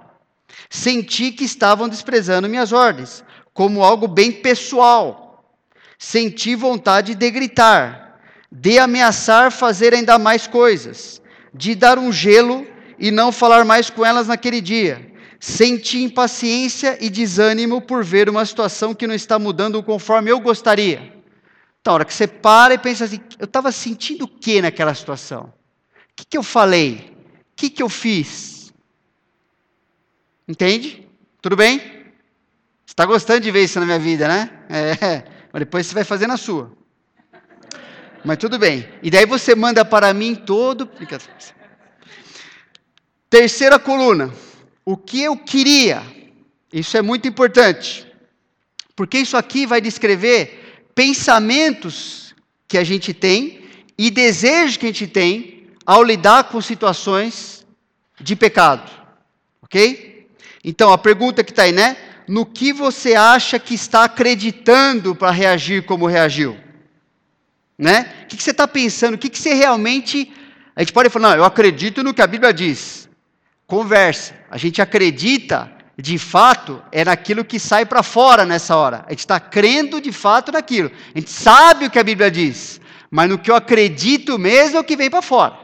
Senti 0.70 1.32
que 1.32 1.44
estavam 1.44 1.90
desprezando 1.90 2.50
minhas 2.50 2.72
ordens, 2.72 3.24
como 3.54 3.84
algo 3.84 4.08
bem 4.08 4.32
pessoal. 4.32 5.44
Senti 5.98 6.56
vontade 6.56 7.14
de 7.16 7.32
gritar, 7.32 8.20
de 8.52 8.80
ameaçar 8.80 9.52
fazer 9.52 9.94
ainda 9.94 10.18
mais 10.18 10.48
coisas, 10.48 11.22
de 11.54 11.76
dar 11.76 12.00
um 12.00 12.12
gelo 12.12 12.66
e 12.98 13.12
não 13.12 13.32
falar 13.32 13.66
mais 13.66 13.90
com 13.90 14.06
elas 14.06 14.28
naquele 14.28 14.62
dia 14.62 15.12
Senti 15.44 16.04
impaciência 16.04 17.00
e 17.02 17.10
desânimo 17.10 17.82
por 17.82 18.04
ver 18.04 18.30
uma 18.30 18.46
situação 18.46 18.94
que 18.94 19.08
não 19.08 19.16
está 19.16 19.40
mudando 19.40 19.82
conforme 19.82 20.30
eu 20.30 20.40
gostaria. 20.40 21.12
Então, 21.82 21.94
a 21.94 21.96
hora 21.96 22.06
que 22.06 22.14
você 22.14 22.28
para 22.28 22.76
e 22.76 22.78
pensa 22.78 23.06
assim, 23.06 23.20
eu 23.40 23.46
estava 23.46 23.72
sentindo 23.72 24.26
o 24.26 24.28
que 24.28 24.62
naquela 24.62 24.94
situação? 24.94 25.52
Que, 26.22 26.26
que 26.26 26.38
eu 26.38 26.44
falei? 26.44 27.16
O 27.52 27.56
que, 27.56 27.70
que 27.70 27.82
eu 27.82 27.90
fiz? 27.90 28.72
Entende? 30.48 31.08
Tudo 31.42 31.56
bem? 31.56 31.80
Você 31.80 32.94
está 32.94 33.06
gostando 33.06 33.40
de 33.40 33.50
ver 33.50 33.64
isso 33.64 33.80
na 33.80 33.86
minha 33.86 33.98
vida, 33.98 34.28
né? 34.28 34.50
É, 34.70 35.24
mas 35.52 35.60
depois 35.62 35.88
você 35.88 35.96
vai 35.96 36.04
fazer 36.04 36.28
na 36.28 36.38
sua. 36.38 36.72
Mas 38.24 38.38
tudo 38.38 38.60
bem. 38.60 38.88
E 39.02 39.10
daí 39.10 39.26
você 39.26 39.56
manda 39.56 39.84
para 39.84 40.14
mim 40.14 40.36
todo. 40.36 40.88
Terceira 43.30 43.80
coluna 43.80 44.32
o 44.86 44.96
que 44.96 45.24
eu 45.24 45.36
queria. 45.38 46.04
Isso 46.72 46.96
é 46.98 47.02
muito 47.02 47.28
importante, 47.28 48.08
porque 48.96 49.18
isso 49.18 49.36
aqui 49.36 49.66
vai 49.66 49.82
descrever 49.82 50.86
pensamentos 50.96 52.36
que 52.68 52.78
a 52.78 52.84
gente 52.84 53.14
tem 53.14 53.62
e 53.98 54.10
desejos 54.10 54.78
que 54.78 54.86
a 54.86 54.90
gente 54.90 55.08
tem 55.08 55.61
ao 55.92 56.06
lidar 56.06 56.46
com 56.46 56.62
situações 56.62 57.68
de 58.18 58.34
pecado, 58.34 58.90
ok? 59.62 60.26
Então 60.64 60.90
a 60.94 60.98
pergunta 60.98 61.44
que 61.44 61.52
está 61.52 61.64
aí, 61.64 61.74
né? 61.74 61.98
No 62.26 62.46
que 62.46 62.72
você 62.72 63.14
acha 63.14 63.60
que 63.60 63.74
está 63.74 64.06
acreditando 64.06 65.14
para 65.14 65.32
reagir 65.32 65.84
como 65.84 66.06
reagiu? 66.06 66.56
Né? 67.78 68.10
O 68.24 68.28
que, 68.28 68.42
você 68.42 68.52
está 68.52 68.66
pensando? 68.66 69.16
O 69.16 69.18
que, 69.18 69.28
que 69.28 69.38
você 69.38 69.54
realmente. 69.54 70.32
A 70.74 70.82
gente 70.82 70.94
pode 70.94 71.10
falar, 71.10 71.32
não, 71.32 71.36
eu 71.36 71.44
acredito 71.44 72.02
no 72.02 72.14
que 72.14 72.22
a 72.22 72.28
Bíblia 72.28 72.54
diz 72.54 73.10
conversa. 73.68 74.34
A 74.50 74.58
gente 74.58 74.82
acredita, 74.82 75.70
de 75.98 76.18
fato, 76.18 76.82
é 76.90 77.04
naquilo 77.04 77.44
que 77.44 77.60
sai 77.60 77.86
para 77.86 78.02
fora 78.02 78.46
nessa 78.46 78.78
hora. 78.78 79.04
A 79.08 79.10
gente 79.10 79.20
está 79.20 79.42
crendo 79.42 80.00
de 80.00 80.14
fato 80.14 80.54
naquilo. 80.54 80.90
A 81.14 81.20
gente 81.20 81.32
sabe 81.32 81.88
o 81.88 81.92
que 81.92 82.00
a 82.00 82.04
Bíblia 82.04 82.32
diz, 82.32 82.80
mas 83.10 83.30
no 83.30 83.38
que 83.38 83.52
eu 83.52 83.56
acredito 83.58 84.40
mesmo 84.40 84.78
é 84.78 84.80
o 84.80 84.86
que 84.86 84.96
vem 84.96 85.10
para 85.10 85.22
fora. 85.22 85.61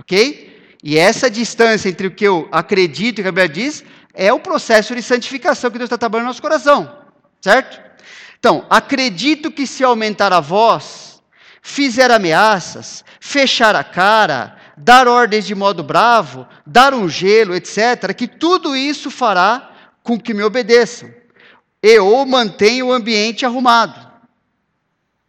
Ok? 0.00 0.78
E 0.82 0.98
essa 0.98 1.30
distância 1.30 1.88
entre 1.88 2.06
o 2.06 2.10
que 2.10 2.24
eu 2.24 2.48
acredito 2.50 3.18
e 3.18 3.20
o 3.20 3.24
que 3.24 3.28
a 3.28 3.32
Bíblia 3.32 3.48
diz 3.48 3.84
é 4.14 4.32
o 4.32 4.40
processo 4.40 4.94
de 4.94 5.02
santificação 5.02 5.70
que 5.70 5.76
Deus 5.76 5.88
está 5.88 5.98
trabalhando 5.98 6.24
no 6.24 6.30
nosso 6.30 6.42
coração. 6.42 6.98
Certo? 7.40 7.80
Então, 8.38 8.66
acredito 8.70 9.50
que 9.50 9.66
se 9.66 9.84
aumentar 9.84 10.32
a 10.32 10.40
voz, 10.40 11.22
fizer 11.60 12.10
ameaças, 12.10 13.04
fechar 13.20 13.76
a 13.76 13.84
cara, 13.84 14.56
dar 14.74 15.06
ordens 15.06 15.46
de 15.46 15.54
modo 15.54 15.82
bravo, 15.82 16.48
dar 16.66 16.94
um 16.94 17.06
gelo, 17.06 17.54
etc., 17.54 18.14
que 18.16 18.26
tudo 18.26 18.74
isso 18.74 19.10
fará 19.10 19.70
com 20.02 20.18
que 20.18 20.32
me 20.32 20.42
obedeçam. 20.42 21.10
E 21.82 21.98
ou 21.98 22.24
mantenha 22.24 22.84
o 22.84 22.92
ambiente 22.92 23.44
arrumado. 23.44 24.10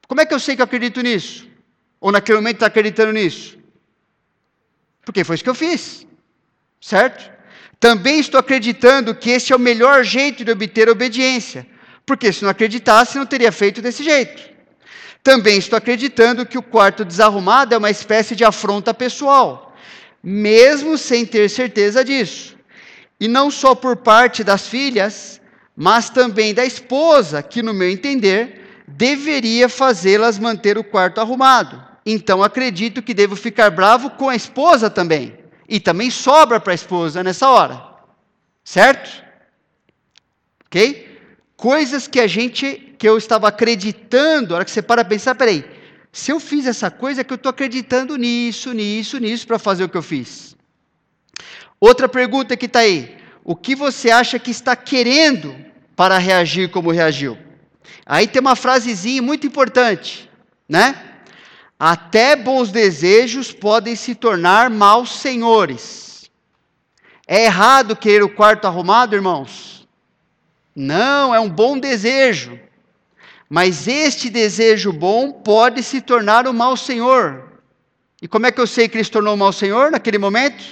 Como 0.08 0.22
é 0.22 0.26
que 0.26 0.34
eu 0.34 0.40
sei 0.40 0.56
que 0.56 0.62
eu 0.62 0.66
acredito 0.66 1.02
nisso? 1.02 1.46
Ou 2.00 2.12
naquele 2.12 2.38
momento 2.38 2.56
está 2.56 2.68
acreditando 2.68 3.12
nisso? 3.12 3.61
Porque 5.12 5.26
foi 5.26 5.36
isso 5.36 5.44
que 5.44 5.50
eu 5.50 5.56
fiz. 5.56 6.08
Certo? 6.80 7.30
Também 7.78 8.18
estou 8.22 8.40
acreditando 8.40 9.14
que 9.14 9.30
esse 9.30 9.52
é 9.52 9.56
o 9.56 9.60
melhor 9.60 10.06
jeito 10.06 10.46
de 10.46 10.52
obter 10.52 10.88
obediência. 10.88 11.68
Porque 12.06 12.32
se 12.32 12.44
não 12.44 12.50
acreditasse, 12.50 13.18
não 13.18 13.26
teria 13.26 13.52
feito 13.52 13.82
desse 13.82 14.06
jeito. 14.06 14.42
Também 15.22 15.58
estou 15.58 15.76
acreditando 15.76 16.46
que 16.46 16.58
o 16.58 16.64
quarto 16.64 17.04
desarrumado 17.04 17.76
é 17.76 17.78
uma 17.78 17.90
espécie 17.90 18.38
de 18.38 18.46
afronta 18.46 18.94
pessoal, 18.94 19.76
mesmo 20.24 20.98
sem 20.98 21.26
ter 21.26 21.50
certeza 21.50 22.06
disso. 22.06 22.56
E 23.20 23.28
não 23.28 23.52
só 23.52 23.76
por 23.76 23.98
parte 23.98 24.46
das 24.46 24.70
filhas, 24.70 25.42
mas 25.76 26.10
também 26.10 26.54
da 26.54 26.66
esposa, 26.66 27.44
que, 27.44 27.62
no 27.62 27.74
meu 27.74 27.90
entender, 27.90 28.84
deveria 28.88 29.68
fazê-las 29.68 30.40
manter 30.40 30.78
o 30.78 30.86
quarto 30.86 31.20
arrumado. 31.20 31.91
Então 32.06 32.42
acredito 32.42 33.02
que 33.02 33.14
devo 33.14 33.36
ficar 33.36 33.70
bravo 33.70 34.12
com 34.12 34.30
a 34.30 34.36
esposa 34.36 34.90
também. 34.90 35.38
E 35.68 35.80
também 35.80 36.10
sobra 36.12 36.60
para 36.60 36.74
a 36.74 36.76
esposa 36.76 37.24
nessa 37.24 37.50
hora. 37.50 37.82
Certo? 38.64 39.24
Ok? 40.66 41.12
coisas 41.62 42.08
que 42.08 42.20
a 42.20 42.26
gente, 42.26 42.96
que 42.98 43.08
eu 43.08 43.20
estava 43.20 43.48
acreditando, 43.48 44.52
a 44.52 44.58
hora 44.58 44.66
que 44.66 44.72
você 44.72 44.82
para 44.82 45.06
pensar, 45.06 45.36
peraí, 45.36 45.64
se 46.12 46.32
eu 46.32 46.40
fiz 46.40 46.66
essa 46.66 46.90
coisa, 46.90 47.22
é 47.22 47.24
que 47.24 47.32
eu 47.32 47.36
estou 47.36 47.52
acreditando 47.52 48.18
nisso, 48.18 48.74
nisso, 48.74 49.20
nisso, 49.20 49.46
para 49.46 49.60
fazer 49.60 49.84
o 49.84 49.90
que 49.90 49.96
eu 49.96 50.02
fiz. 50.02 50.58
Outra 51.80 52.10
pergunta 52.10 52.58
que 52.58 52.66
está 52.66 52.80
aí, 52.80 53.16
o 53.44 53.56
que 53.56 53.76
você 53.76 54.10
acha 54.10 54.40
que 54.40 54.50
está 54.50 54.76
querendo 54.76 55.56
para 55.96 56.18
reagir 56.18 56.72
como 56.72 56.90
reagiu? 56.90 57.38
Aí 58.08 58.28
tem 58.28 58.40
uma 58.40 58.56
frasezinha 58.56 59.22
muito 59.22 59.46
importante, 59.46 60.28
né? 60.68 61.11
Até 61.84 62.36
bons 62.36 62.70
desejos 62.70 63.52
podem 63.52 63.96
se 63.96 64.14
tornar 64.14 64.70
maus 64.70 65.18
senhores. 65.18 66.30
É 67.26 67.46
errado 67.46 67.96
querer 67.96 68.22
o 68.22 68.30
quarto 68.30 68.66
arrumado, 68.66 69.16
irmãos? 69.16 69.88
Não, 70.76 71.34
é 71.34 71.40
um 71.40 71.50
bom 71.50 71.80
desejo. 71.80 72.60
Mas 73.50 73.88
este 73.88 74.30
desejo 74.30 74.94
bom 74.94 75.32
pode 75.32 75.82
se 75.82 76.02
tornar 76.02 76.48
um 76.48 76.54
mau 76.54 76.78
senhor. 76.78 77.52
E 78.22 78.28
como 78.28 78.46
é 78.46 78.52
que 78.52 78.62
eu 78.62 78.68
sei 78.68 78.88
que 78.88 78.98
ele 78.98 79.04
se 79.04 79.10
tornou 79.10 79.34
um 79.34 79.38
mau 79.38 79.52
senhor 79.52 79.90
naquele 79.90 80.20
momento? 80.20 80.64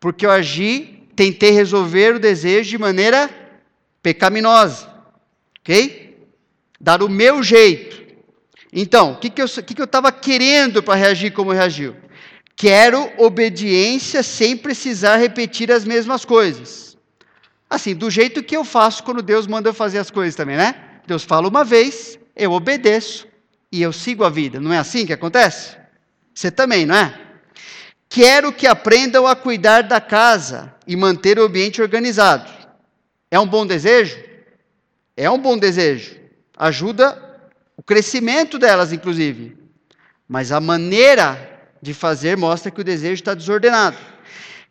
Porque 0.00 0.24
eu 0.24 0.30
agi, 0.30 1.06
tentei 1.14 1.50
resolver 1.50 2.14
o 2.14 2.18
desejo 2.18 2.70
de 2.70 2.78
maneira 2.78 3.28
pecaminosa. 4.02 4.90
Ok? 5.60 6.26
Dar 6.80 7.02
o 7.02 7.08
meu 7.10 7.42
jeito. 7.42 8.05
Então, 8.78 9.12
o 9.12 9.16
que, 9.16 9.30
que 9.30 9.40
eu 9.40 9.46
estava 9.46 10.12
que 10.12 10.20
que 10.20 10.32
querendo 10.32 10.82
para 10.82 10.94
reagir 10.94 11.30
como 11.32 11.50
reagiu? 11.50 11.96
Quero 12.54 13.10
obediência 13.16 14.22
sem 14.22 14.54
precisar 14.54 15.16
repetir 15.16 15.72
as 15.72 15.82
mesmas 15.82 16.26
coisas. 16.26 16.94
Assim, 17.70 17.94
do 17.94 18.10
jeito 18.10 18.42
que 18.42 18.54
eu 18.54 18.64
faço 18.64 19.02
quando 19.02 19.22
Deus 19.22 19.46
manda 19.46 19.70
eu 19.70 19.74
fazer 19.74 19.98
as 19.98 20.10
coisas 20.10 20.34
também, 20.34 20.58
né? 20.58 20.74
Deus 21.06 21.24
fala 21.24 21.48
uma 21.48 21.64
vez, 21.64 22.18
eu 22.36 22.52
obedeço 22.52 23.26
e 23.72 23.80
eu 23.80 23.94
sigo 23.94 24.24
a 24.24 24.28
vida. 24.28 24.60
Não 24.60 24.70
é 24.70 24.76
assim 24.76 25.06
que 25.06 25.12
acontece? 25.14 25.74
Você 26.34 26.50
também, 26.50 26.84
não 26.84 26.94
é? 26.94 27.18
Quero 28.10 28.52
que 28.52 28.66
aprendam 28.66 29.26
a 29.26 29.34
cuidar 29.34 29.84
da 29.84 30.02
casa 30.02 30.74
e 30.86 30.94
manter 30.94 31.38
o 31.38 31.46
ambiente 31.46 31.80
organizado. 31.80 32.50
É 33.30 33.40
um 33.40 33.46
bom 33.46 33.64
desejo? 33.64 34.22
É 35.16 35.30
um 35.30 35.38
bom 35.38 35.56
desejo. 35.56 36.14
Ajuda 36.54 37.25
o 37.76 37.82
crescimento 37.82 38.58
delas, 38.58 38.92
inclusive. 38.92 39.56
Mas 40.28 40.50
a 40.50 40.60
maneira 40.60 41.56
de 41.80 41.92
fazer 41.92 42.36
mostra 42.36 42.70
que 42.70 42.80
o 42.80 42.84
desejo 42.84 43.14
está 43.14 43.34
desordenado. 43.34 43.96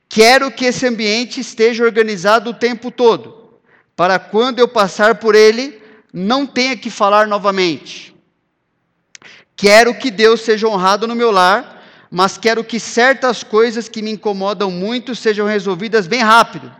Quero 0.09 0.51
que 0.51 0.65
esse 0.65 0.87
ambiente 0.87 1.39
esteja 1.39 1.83
organizado 1.83 2.49
o 2.49 2.53
tempo 2.53 2.91
todo, 2.91 3.59
para 3.95 4.19
quando 4.19 4.59
eu 4.59 4.67
passar 4.67 5.15
por 5.15 5.35
ele, 5.35 5.81
não 6.11 6.45
tenha 6.45 6.75
que 6.75 6.89
falar 6.89 7.27
novamente. 7.27 8.15
Quero 9.55 9.95
que 9.95 10.11
Deus 10.11 10.41
seja 10.41 10.67
honrado 10.67 11.07
no 11.07 11.15
meu 11.15 11.31
lar, 11.31 11.83
mas 12.11 12.37
quero 12.37 12.63
que 12.63 12.79
certas 12.79 13.43
coisas 13.43 13.87
que 13.87 14.01
me 14.01 14.11
incomodam 14.11 14.69
muito 14.69 15.15
sejam 15.15 15.45
resolvidas 15.45 16.07
bem 16.07 16.21
rápido, 16.21 16.73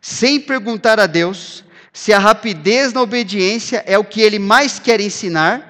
sem 0.00 0.40
perguntar 0.40 0.98
a 1.00 1.06
Deus 1.06 1.64
se 1.92 2.12
a 2.12 2.18
rapidez 2.18 2.92
na 2.92 3.02
obediência 3.02 3.82
é 3.86 3.98
o 3.98 4.04
que 4.04 4.20
ele 4.20 4.38
mais 4.38 4.78
quer 4.78 5.00
ensinar 5.00 5.69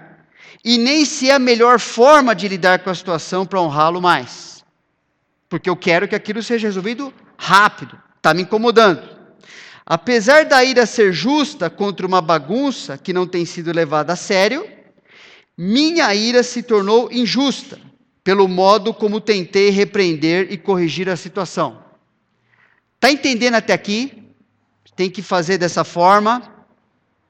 e 0.65 0.79
nem 0.79 1.05
se 1.05 1.31
é 1.31 1.35
a 1.35 1.39
melhor 1.39 1.79
forma 1.79 2.35
de 2.35 2.47
lidar 2.49 2.81
com 2.81 2.91
a 2.91 2.95
situação 2.95 3.47
para 3.47 3.61
honrá-lo 3.61 4.01
mais 4.01 4.51
porque 5.51 5.69
eu 5.69 5.77
quero 5.77 6.07
que 6.07 6.15
aquilo 6.15 6.43
seja 6.43 6.69
resolvido 6.69 7.13
rápido, 7.37 7.99
está 8.17 8.33
me 8.33 8.43
incomodando. 8.43 9.03
Apesar 9.85 10.45
da 10.45 10.65
ira 10.65 10.87
ser 10.87 11.13
justa 11.13 11.69
contra 11.69 12.07
uma 12.07 12.23
bagunça 12.23 12.97
que 12.97 13.13
não 13.13 13.27
tem 13.27 13.45
sido 13.45 13.73
levada 13.73 14.13
a 14.13 14.17
sério, 14.17 14.65
minha 15.59 16.15
ira 16.15 16.45
se 16.45 16.63
tornou 16.63 17.11
injusta 17.11 17.81
pelo 18.23 18.47
modo 18.47 18.95
como 18.95 19.21
tentei 19.21 19.71
repreender 19.71 20.53
e 20.53 20.57
corrigir 20.57 21.09
a 21.09 21.17
situação. 21.17 21.83
Está 22.95 23.11
entendendo 23.11 23.55
até 23.55 23.73
aqui? 23.73 24.23
Tem 24.95 25.11
que 25.11 25.23
fazer 25.23 25.59
dessa 25.59 25.83
forma, 25.83 26.43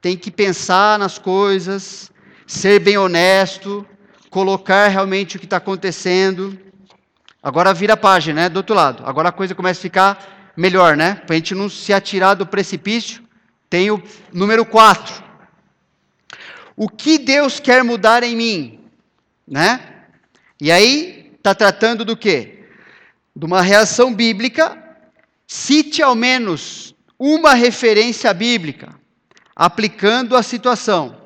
tem 0.02 0.16
que 0.16 0.30
pensar 0.30 0.98
nas 0.98 1.18
coisas, 1.18 2.09
ser 2.50 2.80
bem 2.80 2.98
honesto, 2.98 3.86
colocar 4.28 4.88
realmente 4.88 5.36
o 5.36 5.38
que 5.38 5.46
está 5.46 5.58
acontecendo. 5.58 6.58
Agora 7.40 7.72
vira 7.72 7.92
a 7.92 7.96
página, 7.96 8.42
né? 8.42 8.48
Do 8.48 8.56
outro 8.56 8.74
lado. 8.74 9.04
Agora 9.06 9.28
a 9.28 9.32
coisa 9.32 9.54
começa 9.54 9.78
a 9.78 9.82
ficar 9.82 10.52
melhor, 10.56 10.96
né? 10.96 11.14
Para 11.14 11.34
a 11.34 11.38
gente 11.38 11.54
não 11.54 11.68
se 11.68 11.92
atirar 11.92 12.34
do 12.34 12.44
precipício. 12.44 13.22
Tem 13.68 13.92
o 13.92 14.02
número 14.32 14.66
4. 14.66 15.22
O 16.76 16.88
que 16.88 17.18
Deus 17.18 17.60
quer 17.60 17.84
mudar 17.84 18.24
em 18.24 18.34
mim? 18.34 18.80
Né? 19.46 19.80
E 20.60 20.72
aí, 20.72 21.32
está 21.36 21.54
tratando 21.54 22.04
do 22.04 22.16
quê? 22.16 22.64
De 23.34 23.46
uma 23.46 23.62
reação 23.62 24.12
bíblica. 24.12 24.76
Cite 25.46 26.02
ao 26.02 26.16
menos 26.16 26.96
uma 27.16 27.54
referência 27.54 28.34
bíblica, 28.34 28.88
aplicando 29.54 30.36
a 30.36 30.42
situação. 30.42 31.19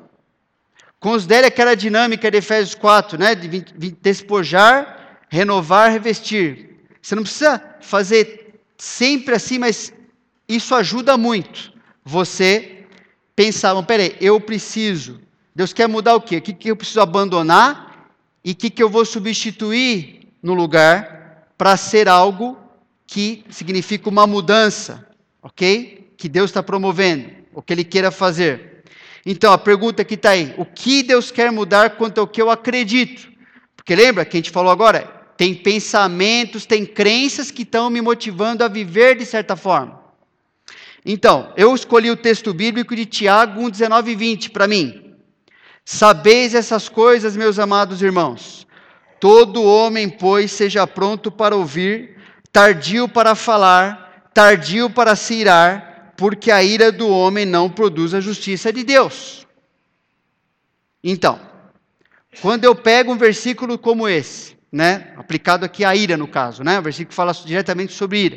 Considere 1.05 1.45
aquela 1.45 1.75
dinâmica 1.75 2.31
de 2.31 2.37
Efésios 2.39 2.73
4, 2.73 3.19
né? 3.19 3.35
De 3.35 3.91
despojar 4.01 5.19
renovar, 5.29 5.91
revestir. 5.91 6.79
Você 6.99 7.13
não 7.13 7.21
precisa 7.21 7.61
fazer 7.79 8.59
sempre 8.75 9.35
assim, 9.35 9.59
mas 9.59 9.93
isso 10.49 10.73
ajuda 10.73 11.15
muito. 11.15 11.71
Você 12.03 12.87
pensar, 13.35 13.79
peraí, 13.83 14.15
eu 14.19 14.41
preciso. 14.41 15.21
Deus 15.53 15.73
quer 15.73 15.87
mudar 15.87 16.15
o 16.15 16.21
quê? 16.21 16.37
O 16.37 16.41
que, 16.41 16.53
que 16.53 16.71
eu 16.71 16.75
preciso 16.75 17.01
abandonar 17.01 18.09
e 18.43 18.53
o 18.53 18.55
que, 18.55 18.71
que 18.71 18.81
eu 18.81 18.89
vou 18.89 19.05
substituir 19.05 20.27
no 20.41 20.55
lugar 20.55 21.51
para 21.55 21.77
ser 21.77 22.09
algo 22.09 22.57
que 23.05 23.45
significa 23.51 24.09
uma 24.09 24.25
mudança, 24.25 25.07
ok? 25.39 26.11
Que 26.17 26.27
Deus 26.27 26.49
está 26.49 26.63
promovendo, 26.63 27.29
o 27.53 27.61
que 27.61 27.73
Ele 27.73 27.83
queira 27.83 28.09
fazer. 28.09 28.74
Então, 29.25 29.51
a 29.51 29.57
pergunta 29.57 30.05
que 30.05 30.15
está 30.15 30.31
aí: 30.31 30.53
o 30.57 30.65
que 30.65 31.03
Deus 31.03 31.31
quer 31.31 31.51
mudar 31.51 31.91
quanto 31.91 32.19
ao 32.19 32.27
que 32.27 32.41
eu 32.41 32.49
acredito? 32.49 33.27
Porque 33.75 33.95
lembra 33.95 34.25
que 34.25 34.37
a 34.37 34.39
gente 34.39 34.51
falou 34.51 34.71
agora? 34.71 35.15
tem 35.37 35.53
pensamentos, 35.53 36.65
tem 36.65 36.85
crenças 36.85 37.51
que 37.51 37.63
estão 37.63 37.89
me 37.89 38.01
motivando 38.01 38.63
a 38.63 38.67
viver 38.67 39.17
de 39.17 39.25
certa 39.25 39.55
forma. 39.55 39.99
Então, 41.05 41.53
eu 41.55 41.73
escolhi 41.75 42.09
o 42.09 42.17
texto 42.17 42.53
bíblico 42.53 42.95
de 42.95 43.05
Tiago 43.05 43.61
1, 43.61 43.69
19 43.69 44.11
e 44.11 44.15
20 44.15 44.49
para 44.49 44.67
mim. 44.67 45.13
Sabeis 45.83 46.55
essas 46.55 46.89
coisas, 46.89 47.37
meus 47.37 47.59
amados 47.59 48.01
irmãos. 48.01 48.65
Todo 49.19 49.63
homem, 49.63 50.09
pois, 50.09 50.51
seja 50.51 50.87
pronto 50.87 51.31
para 51.31 51.55
ouvir, 51.55 52.17
tardio 52.51 53.07
para 53.07 53.35
falar, 53.35 54.29
tardio 54.33 54.89
para 54.89 55.15
se 55.15 55.35
irar, 55.35 55.94
porque 56.17 56.51
a 56.51 56.63
ira 56.63 56.91
do 56.91 57.09
homem 57.09 57.45
não 57.45 57.69
produz 57.69 58.13
a 58.13 58.21
justiça 58.21 58.71
de 58.71 58.83
Deus. 58.83 59.45
Então, 61.03 61.39
quando 62.41 62.63
eu 62.63 62.75
pego 62.75 63.13
um 63.13 63.17
versículo 63.17 63.77
como 63.77 64.07
esse, 64.07 64.55
né? 64.71 65.13
Aplicado 65.17 65.63
aqui 65.63 65.85
à 65.85 65.95
ira, 65.95 66.17
no 66.17 66.27
caso, 66.27 66.63
né? 66.63 66.79
O 66.79 66.81
versículo 66.81 67.15
fala 67.15 67.33
diretamente 67.33 67.93
sobre 67.93 68.19
ira. 68.19 68.35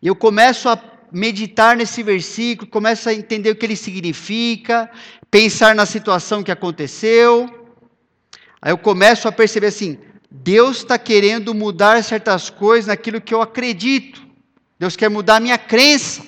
E 0.00 0.06
eu 0.06 0.14
começo 0.14 0.68
a 0.68 0.78
meditar 1.10 1.76
nesse 1.76 2.02
versículo, 2.02 2.70
começo 2.70 3.08
a 3.08 3.14
entender 3.14 3.50
o 3.50 3.56
que 3.56 3.64
ele 3.64 3.76
significa, 3.76 4.90
pensar 5.30 5.74
na 5.74 5.86
situação 5.86 6.42
que 6.42 6.52
aconteceu. 6.52 7.48
Aí 8.60 8.72
eu 8.72 8.78
começo 8.78 9.26
a 9.26 9.32
perceber 9.32 9.68
assim: 9.68 9.98
Deus 10.30 10.78
está 10.78 10.98
querendo 10.98 11.54
mudar 11.54 12.02
certas 12.02 12.50
coisas 12.50 12.88
naquilo 12.88 13.20
que 13.20 13.32
eu 13.32 13.40
acredito. 13.40 14.23
Deus 14.78 14.96
quer 14.96 15.08
mudar 15.08 15.36
a 15.36 15.40
minha 15.40 15.58
crença. 15.58 16.22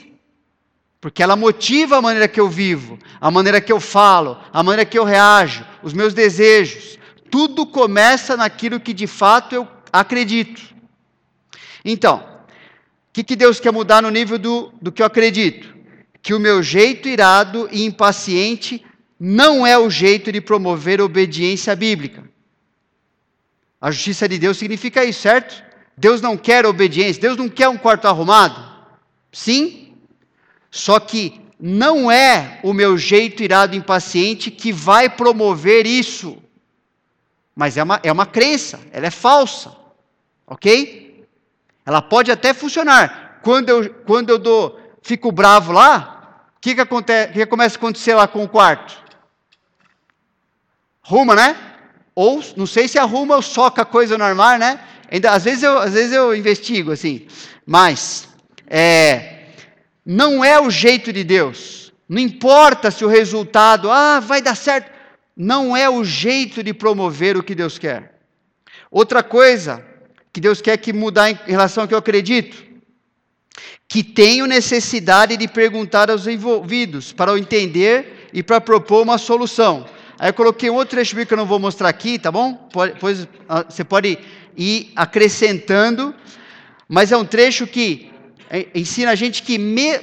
Porque 1.00 1.22
ela 1.22 1.36
motiva 1.36 1.98
a 1.98 2.02
maneira 2.02 2.26
que 2.26 2.40
eu 2.40 2.48
vivo, 2.48 2.98
a 3.20 3.30
maneira 3.30 3.60
que 3.60 3.72
eu 3.72 3.78
falo, 3.78 4.38
a 4.52 4.62
maneira 4.62 4.84
que 4.84 4.98
eu 4.98 5.04
reajo, 5.04 5.64
os 5.82 5.92
meus 5.92 6.14
desejos. 6.14 6.98
Tudo 7.30 7.66
começa 7.66 8.36
naquilo 8.36 8.80
que 8.80 8.92
de 8.92 9.06
fato 9.06 9.54
eu 9.54 9.68
acredito. 9.92 10.62
Então, 11.84 12.18
o 12.18 13.12
que, 13.12 13.22
que 13.22 13.36
Deus 13.36 13.60
quer 13.60 13.72
mudar 13.72 14.02
no 14.02 14.10
nível 14.10 14.38
do, 14.38 14.72
do 14.80 14.90
que 14.90 15.02
eu 15.02 15.06
acredito? 15.06 15.74
Que 16.20 16.34
o 16.34 16.40
meu 16.40 16.62
jeito 16.62 17.08
irado 17.08 17.68
e 17.70 17.84
impaciente 17.84 18.84
não 19.18 19.66
é 19.66 19.78
o 19.78 19.88
jeito 19.88 20.32
de 20.32 20.40
promover 20.40 21.00
obediência 21.00 21.76
bíblica. 21.76 22.24
A 23.80 23.90
justiça 23.90 24.28
de 24.28 24.38
Deus 24.38 24.56
significa 24.56 25.04
isso, 25.04 25.20
certo? 25.20 25.62
Deus 25.96 26.20
não 26.20 26.36
quer 26.36 26.66
obediência, 26.66 27.22
Deus 27.22 27.36
não 27.36 27.48
quer 27.48 27.68
um 27.68 27.78
quarto 27.78 28.06
arrumado. 28.06 28.62
Sim, 29.32 29.94
só 30.70 31.00
que 31.00 31.40
não 31.58 32.10
é 32.10 32.60
o 32.62 32.72
meu 32.72 32.98
jeito 32.98 33.42
irado 33.42 33.74
e 33.74 33.78
impaciente 33.78 34.50
que 34.50 34.72
vai 34.72 35.08
promover 35.08 35.86
isso. 35.86 36.36
Mas 37.54 37.78
é 37.78 37.82
uma, 37.82 38.00
é 38.02 38.12
uma 38.12 38.26
crença, 38.26 38.78
ela 38.92 39.06
é 39.06 39.10
falsa. 39.10 39.74
Ok? 40.46 41.26
Ela 41.84 42.02
pode 42.02 42.30
até 42.30 42.52
funcionar. 42.52 43.40
Quando 43.42 43.70
eu, 43.70 43.94
quando 44.04 44.30
eu 44.30 44.38
dou, 44.38 44.78
fico 45.02 45.32
bravo 45.32 45.72
lá, 45.72 46.42
o 46.56 46.60
que, 46.60 46.74
que, 46.74 46.80
acontece, 46.80 47.32
que, 47.32 47.46
começa 47.46 47.76
a 47.76 47.78
acontecer 47.78 48.14
lá 48.14 48.28
com 48.28 48.44
o 48.44 48.48
quarto? 48.48 49.02
Ruma, 51.02 51.34
né? 51.34 51.56
Ou, 52.14 52.42
não 52.56 52.66
sei 52.66 52.88
se 52.88 52.98
arruma 52.98 53.36
ou 53.36 53.42
soca 53.42 53.84
coisa 53.84 54.18
no 54.18 54.24
armário, 54.24 54.60
né? 54.60 54.80
Ainda, 55.10 55.30
às, 55.30 55.44
vezes 55.44 55.62
eu, 55.62 55.78
às 55.78 55.92
vezes 55.92 56.12
eu 56.12 56.34
investigo 56.34 56.92
assim. 56.92 57.26
Mas, 57.64 58.28
é, 58.66 59.44
não 60.04 60.44
é 60.44 60.60
o 60.60 60.70
jeito 60.70 61.12
de 61.12 61.24
Deus. 61.24 61.92
Não 62.08 62.20
importa 62.20 62.90
se 62.90 63.04
o 63.04 63.08
resultado, 63.08 63.90
ah, 63.90 64.20
vai 64.20 64.40
dar 64.40 64.54
certo. 64.54 64.90
Não 65.36 65.76
é 65.76 65.88
o 65.90 66.04
jeito 66.04 66.62
de 66.62 66.72
promover 66.72 67.36
o 67.36 67.42
que 67.42 67.54
Deus 67.54 67.78
quer. 67.78 68.20
Outra 68.90 69.22
coisa 69.22 69.84
que 70.32 70.40
Deus 70.40 70.60
quer 70.60 70.76
que 70.76 70.92
mudar 70.92 71.30
em 71.30 71.38
relação 71.46 71.82
ao 71.82 71.88
que 71.88 71.94
eu 71.94 71.98
acredito, 71.98 72.64
que 73.88 74.02
tenho 74.02 74.46
necessidade 74.46 75.36
de 75.36 75.48
perguntar 75.48 76.10
aos 76.10 76.26
envolvidos 76.26 77.12
para 77.12 77.38
entender 77.38 78.28
e 78.32 78.42
para 78.42 78.60
propor 78.60 79.02
uma 79.02 79.18
solução. 79.18 79.86
Aí 80.18 80.30
eu 80.30 80.34
coloquei 80.34 80.70
um 80.70 80.74
outro 80.74 80.96
trecho 80.96 81.14
que 81.26 81.32
eu 81.32 81.38
não 81.38 81.46
vou 81.46 81.58
mostrar 81.58 81.88
aqui, 81.88 82.18
tá 82.18 82.30
bom? 82.30 82.68
Depois 82.92 83.28
ah, 83.48 83.64
você 83.68 83.84
pode 83.84 84.18
ir 84.56 84.92
acrescentando, 84.96 86.14
mas 86.88 87.12
é 87.12 87.16
um 87.16 87.24
trecho 87.24 87.66
que 87.66 88.10
é, 88.48 88.68
ensina 88.74 89.10
a 89.10 89.14
gente 89.14 89.42
que 89.42 89.58
me, 89.58 89.98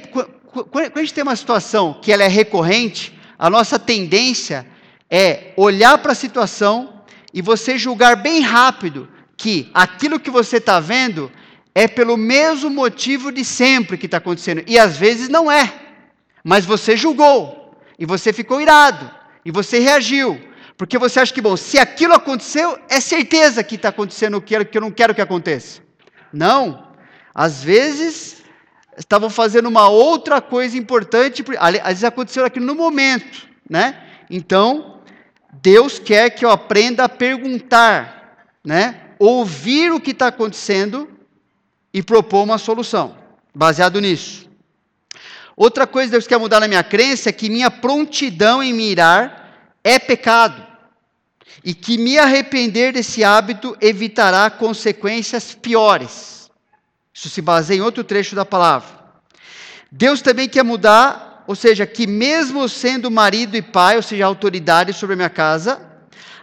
quando 0.70 0.92
a 0.96 1.00
gente 1.00 1.14
tem 1.14 1.22
uma 1.22 1.36
situação 1.36 1.98
que 2.00 2.12
ela 2.12 2.22
é 2.22 2.28
recorrente, 2.28 3.12
a 3.38 3.50
nossa 3.50 3.78
tendência 3.78 4.66
é 5.10 5.52
olhar 5.56 5.98
para 5.98 6.12
a 6.12 6.14
situação 6.14 7.02
e 7.32 7.42
você 7.42 7.76
julgar 7.76 8.16
bem 8.16 8.40
rápido 8.40 9.08
que 9.36 9.70
aquilo 9.74 10.20
que 10.20 10.30
você 10.30 10.58
está 10.58 10.78
vendo 10.78 11.30
é 11.74 11.88
pelo 11.88 12.16
mesmo 12.16 12.70
motivo 12.70 13.32
de 13.32 13.44
sempre 13.44 13.98
que 13.98 14.06
está 14.06 14.18
acontecendo. 14.18 14.62
E 14.66 14.78
às 14.78 14.96
vezes 14.96 15.28
não 15.28 15.50
é. 15.50 15.72
Mas 16.44 16.64
você 16.64 16.96
julgou. 16.96 17.76
E 17.98 18.06
você 18.06 18.32
ficou 18.32 18.60
irado. 18.60 19.10
E 19.44 19.50
você 19.50 19.80
reagiu. 19.80 20.40
Porque 20.76 20.98
você 20.98 21.20
acha 21.20 21.32
que, 21.32 21.40
bom, 21.40 21.56
se 21.56 21.78
aquilo 21.78 22.14
aconteceu, 22.14 22.78
é 22.88 23.00
certeza 23.00 23.62
que 23.62 23.76
está 23.76 23.90
acontecendo 23.90 24.36
o 24.36 24.42
que 24.42 24.56
eu 24.56 24.80
não 24.80 24.90
quero 24.90 25.14
que 25.14 25.20
aconteça. 25.20 25.80
Não. 26.32 26.88
Às 27.32 27.62
vezes, 27.62 28.42
estavam 28.96 29.30
fazendo 29.30 29.66
uma 29.68 29.88
outra 29.88 30.40
coisa 30.40 30.76
importante, 30.76 31.44
às 31.58 31.72
vezes 31.82 32.04
aconteceu 32.04 32.44
aquilo 32.44 32.66
no 32.66 32.74
momento, 32.74 33.48
né? 33.68 34.00
Então, 34.28 35.00
Deus 35.52 35.98
quer 35.98 36.30
que 36.30 36.44
eu 36.44 36.50
aprenda 36.50 37.04
a 37.04 37.08
perguntar, 37.08 38.46
né? 38.64 39.00
Ouvir 39.18 39.92
o 39.92 40.00
que 40.00 40.10
está 40.10 40.28
acontecendo 40.28 41.08
e 41.92 42.02
propor 42.02 42.42
uma 42.42 42.58
solução, 42.58 43.16
baseado 43.54 44.00
nisso. 44.00 44.48
Outra 45.56 45.86
coisa 45.86 46.08
que 46.08 46.12
Deus 46.12 46.26
quer 46.26 46.38
mudar 46.38 46.58
na 46.58 46.66
minha 46.66 46.82
crença 46.82 47.28
é 47.28 47.32
que 47.32 47.48
minha 47.48 47.70
prontidão 47.70 48.60
em 48.60 48.72
mirar 48.72 49.43
é 49.84 49.98
pecado. 49.98 50.66
E 51.62 51.74
que 51.74 51.96
me 51.96 52.18
arrepender 52.18 52.92
desse 52.92 53.22
hábito 53.22 53.76
evitará 53.80 54.50
consequências 54.50 55.54
piores. 55.54 56.50
Isso 57.12 57.28
se 57.28 57.40
baseia 57.40 57.78
em 57.78 57.82
outro 57.82 58.02
trecho 58.02 58.34
da 58.34 58.44
palavra. 58.44 58.88
Deus 59.92 60.20
também 60.20 60.48
quer 60.48 60.64
mudar, 60.64 61.44
ou 61.46 61.54
seja, 61.54 61.86
que 61.86 62.06
mesmo 62.06 62.68
sendo 62.68 63.10
marido 63.10 63.56
e 63.56 63.62
pai, 63.62 63.96
ou 63.96 64.02
seja, 64.02 64.26
autoridade 64.26 64.92
sobre 64.92 65.14
a 65.14 65.16
minha 65.16 65.30
casa, 65.30 65.80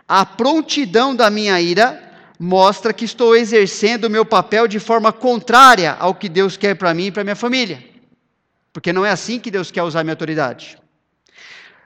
a 0.08 0.26
prontidão 0.26 1.16
da 1.16 1.30
minha 1.30 1.60
ira 1.60 2.02
mostra 2.40 2.94
que 2.94 3.06
estou 3.06 3.36
exercendo 3.36 4.06
o 4.06 4.10
meu 4.10 4.26
papel 4.26 4.68
de 4.68 4.80
forma 4.80 5.12
contrária 5.12 5.96
ao 6.00 6.16
que 6.16 6.28
Deus 6.28 6.58
quer 6.58 6.76
para 6.76 6.94
mim 6.94 7.08
e 7.08 7.12
para 7.12 7.24
minha 7.24 7.36
família. 7.36 7.84
Porque 8.74 8.94
não 8.94 9.06
é 9.06 9.12
assim 9.12 9.40
que 9.40 9.52
Deus 9.52 9.70
quer 9.70 9.84
usar 9.84 10.00
a 10.00 10.04
minha 10.04 10.14
autoridade. 10.14 10.81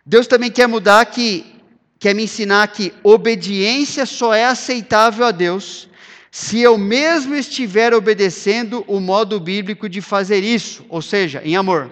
Deus 0.05 0.27
também 0.27 0.51
quer 0.51 0.67
mudar 0.67 1.05
que 1.07 1.55
quer 1.97 2.13
me 2.13 2.23
ensinar 2.23 2.67
que 2.67 2.93
obediência 3.03 4.05
só 4.05 4.33
é 4.33 4.45
aceitável 4.45 5.25
a 5.25 5.31
Deus 5.31 5.89
se 6.29 6.59
eu 6.59 6.77
mesmo 6.77 7.33
estiver 7.33 7.93
obedecendo 7.93 8.83
o 8.87 8.99
modo 8.99 9.39
bíblico 9.39 9.87
de 9.87 10.01
fazer 10.01 10.43
isso, 10.43 10.85
ou 10.89 11.01
seja, 11.01 11.41
em 11.43 11.55
amor. 11.55 11.89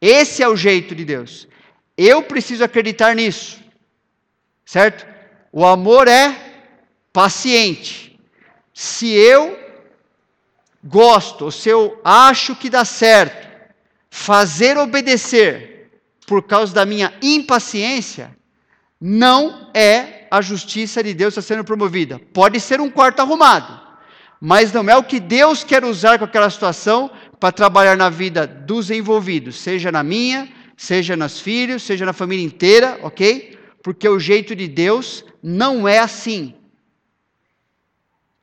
Esse 0.00 0.42
é 0.42 0.48
o 0.48 0.56
jeito 0.56 0.94
de 0.94 1.04
Deus. 1.04 1.48
Eu 1.96 2.22
preciso 2.22 2.62
acreditar 2.62 3.14
nisso. 3.14 3.58
Certo? 4.64 5.04
O 5.50 5.66
amor 5.66 6.06
é 6.06 6.34
paciente. 7.12 8.18
Se 8.72 9.12
eu 9.12 9.58
gosto, 10.84 11.46
ou 11.46 11.50
se 11.50 11.68
eu 11.68 12.00
acho 12.04 12.54
que 12.54 12.70
dá 12.70 12.84
certo, 12.84 13.48
fazer 14.08 14.78
obedecer 14.78 15.75
por 16.26 16.42
causa 16.42 16.74
da 16.74 16.84
minha 16.84 17.12
impaciência, 17.22 18.36
não 19.00 19.70
é 19.72 20.26
a 20.30 20.40
justiça 20.40 21.02
de 21.02 21.14
Deus 21.14 21.34
sendo 21.34 21.64
promovida. 21.64 22.20
Pode 22.32 22.58
ser 22.60 22.80
um 22.80 22.90
quarto 22.90 23.20
arrumado, 23.20 23.80
mas 24.40 24.72
não 24.72 24.88
é 24.88 24.96
o 24.96 25.04
que 25.04 25.20
Deus 25.20 25.62
quer 25.62 25.84
usar 25.84 26.18
com 26.18 26.24
aquela 26.24 26.50
situação 26.50 27.10
para 27.38 27.52
trabalhar 27.52 27.96
na 27.96 28.10
vida 28.10 28.46
dos 28.46 28.90
envolvidos, 28.90 29.60
seja 29.60 29.92
na 29.92 30.02
minha, 30.02 30.48
seja 30.76 31.16
nos 31.16 31.40
filhos, 31.40 31.82
seja 31.82 32.04
na 32.04 32.12
família 32.12 32.44
inteira, 32.44 32.98
ok? 33.02 33.58
Porque 33.82 34.08
o 34.08 34.18
jeito 34.18 34.56
de 34.56 34.66
Deus 34.66 35.24
não 35.42 35.86
é 35.86 35.98
assim. 35.98 36.54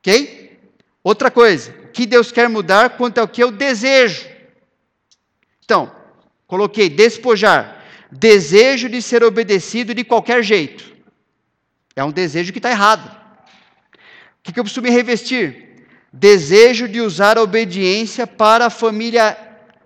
Ok? 0.00 0.58
Outra 1.02 1.30
coisa, 1.30 1.70
o 1.84 1.88
que 1.88 2.06
Deus 2.06 2.32
quer 2.32 2.48
mudar 2.48 2.96
quanto 2.96 3.18
ao 3.18 3.28
que 3.28 3.42
eu 3.42 3.50
desejo. 3.50 4.26
Então, 5.64 5.94
coloquei 6.46 6.88
despojar. 6.88 7.73
Desejo 8.16 8.88
de 8.88 9.02
ser 9.02 9.24
obedecido 9.24 9.92
de 9.92 10.04
qualquer 10.04 10.42
jeito. 10.42 10.94
É 11.96 12.04
um 12.04 12.12
desejo 12.12 12.52
que 12.52 12.60
está 12.60 12.70
errado. 12.70 13.10
O 14.38 14.52
que 14.52 14.60
eu 14.60 14.64
preciso 14.64 14.82
me 14.82 14.90
revestir? 14.90 15.86
Desejo 16.12 16.86
de 16.86 17.00
usar 17.00 17.36
a 17.36 17.42
obediência 17.42 18.24
para 18.26 18.66
a 18.66 18.70
família, 18.70 19.36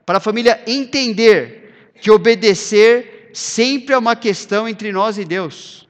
para 0.04 0.18
a 0.18 0.20
família 0.20 0.62
entender 0.66 1.92
que 2.00 2.10
obedecer 2.10 3.30
sempre 3.32 3.94
é 3.94 3.98
uma 3.98 4.14
questão 4.14 4.68
entre 4.68 4.92
nós 4.92 5.16
e 5.16 5.24
Deus. 5.24 5.88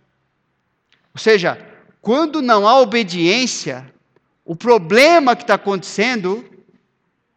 Ou 1.13 1.21
seja, 1.21 1.59
quando 2.01 2.41
não 2.41 2.69
há 2.69 2.79
obediência, 2.81 3.93
o 4.45 4.55
problema 4.55 5.35
que 5.35 5.43
está 5.43 5.55
acontecendo 5.55 6.45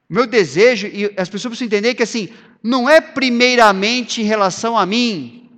meu 0.07 0.27
desejo, 0.27 0.87
e 0.87 1.05
as 1.17 1.29
pessoas 1.29 1.51
precisam 1.51 1.67
entender 1.67 1.95
que 1.95 2.03
assim, 2.03 2.29
não 2.63 2.89
é 2.89 3.01
primeiramente 3.01 4.21
em 4.21 4.25
relação 4.25 4.77
a 4.77 4.85
mim. 4.85 5.49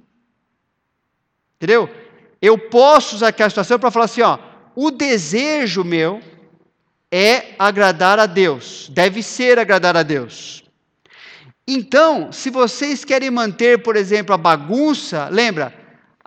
Entendeu? 1.55 1.89
Eu 2.41 2.57
posso 2.57 3.15
usar 3.15 3.29
aquela 3.29 3.49
situação 3.49 3.79
para 3.79 3.91
falar 3.91 4.05
assim, 4.05 4.21
ó, 4.21 4.37
o 4.75 4.91
desejo 4.91 5.83
meu 5.83 6.21
é 7.11 7.53
agradar 7.59 8.19
a 8.19 8.25
Deus, 8.25 8.89
deve 8.91 9.21
ser 9.21 9.59
agradar 9.59 9.95
a 9.95 10.03
Deus. 10.03 10.63
Então, 11.67 12.31
se 12.31 12.49
vocês 12.49 13.05
querem 13.05 13.31
manter, 13.31 13.81
por 13.81 13.95
exemplo, 13.95 14.33
a 14.33 14.37
bagunça, 14.37 15.29
lembra, 15.31 15.73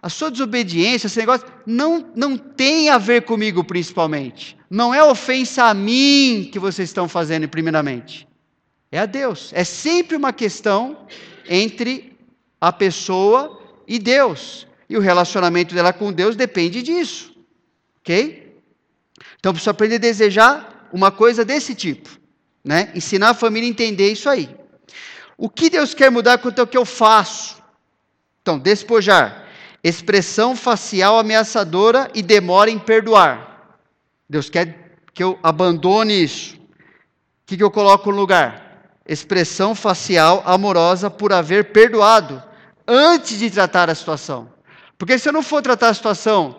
a 0.00 0.08
sua 0.08 0.30
desobediência, 0.30 1.06
esse 1.06 1.18
negócio, 1.18 1.46
não, 1.66 2.12
não 2.14 2.38
tem 2.38 2.88
a 2.88 2.96
ver 2.96 3.22
comigo 3.22 3.64
principalmente. 3.64 4.56
Não 4.70 4.94
é 4.94 5.02
ofensa 5.02 5.64
a 5.64 5.74
mim 5.74 6.48
que 6.50 6.58
vocês 6.58 6.88
estão 6.88 7.08
fazendo 7.08 7.48
primeiramente. 7.48 8.26
É 8.90 8.98
a 8.98 9.06
Deus. 9.06 9.50
É 9.52 9.64
sempre 9.64 10.16
uma 10.16 10.32
questão 10.32 11.06
entre 11.48 12.16
a 12.60 12.72
pessoa 12.72 13.60
e 13.86 13.98
Deus. 13.98 14.66
E 14.88 14.96
o 14.96 15.00
relacionamento 15.00 15.74
dela 15.74 15.92
com 15.92 16.12
Deus 16.12 16.36
depende 16.36 16.82
disso. 16.82 17.34
Ok? 18.00 18.60
Então 19.38 19.50
eu 19.50 19.54
preciso 19.54 19.70
aprender 19.70 19.96
a 19.96 19.98
desejar 19.98 20.88
uma 20.92 21.10
coisa 21.10 21.44
desse 21.44 21.74
tipo, 21.74 22.08
né? 22.64 22.90
Ensinar 22.94 23.30
a 23.30 23.34
família 23.34 23.68
a 23.68 23.70
entender 23.70 24.10
isso 24.10 24.28
aí. 24.28 24.48
O 25.36 25.50
que 25.50 25.68
Deus 25.68 25.92
quer 25.92 26.10
mudar 26.10 26.38
quanto 26.38 26.60
ao 26.60 26.66
que 26.66 26.78
eu 26.78 26.84
faço? 26.84 27.62
Então, 28.40 28.58
despojar. 28.58 29.46
Expressão 29.84 30.56
facial 30.56 31.18
ameaçadora 31.18 32.10
e 32.14 32.22
demora 32.22 32.70
em 32.70 32.78
perdoar. 32.78 33.78
Deus 34.28 34.48
quer 34.48 34.96
que 35.12 35.22
eu 35.22 35.38
abandone 35.42 36.22
isso. 36.22 36.56
O 36.56 36.60
que, 37.46 37.56
que 37.56 37.62
eu 37.62 37.70
coloco 37.70 38.10
no 38.10 38.16
lugar? 38.16 38.65
Expressão 39.08 39.74
facial 39.74 40.42
amorosa 40.44 41.08
por 41.08 41.32
haver 41.32 41.72
perdoado 41.72 42.42
antes 42.86 43.38
de 43.38 43.50
tratar 43.50 43.88
a 43.88 43.94
situação. 43.94 44.50
Porque 44.98 45.18
se 45.18 45.28
eu 45.28 45.32
não 45.32 45.42
for 45.42 45.62
tratar 45.62 45.90
a 45.90 45.94
situação, 45.94 46.56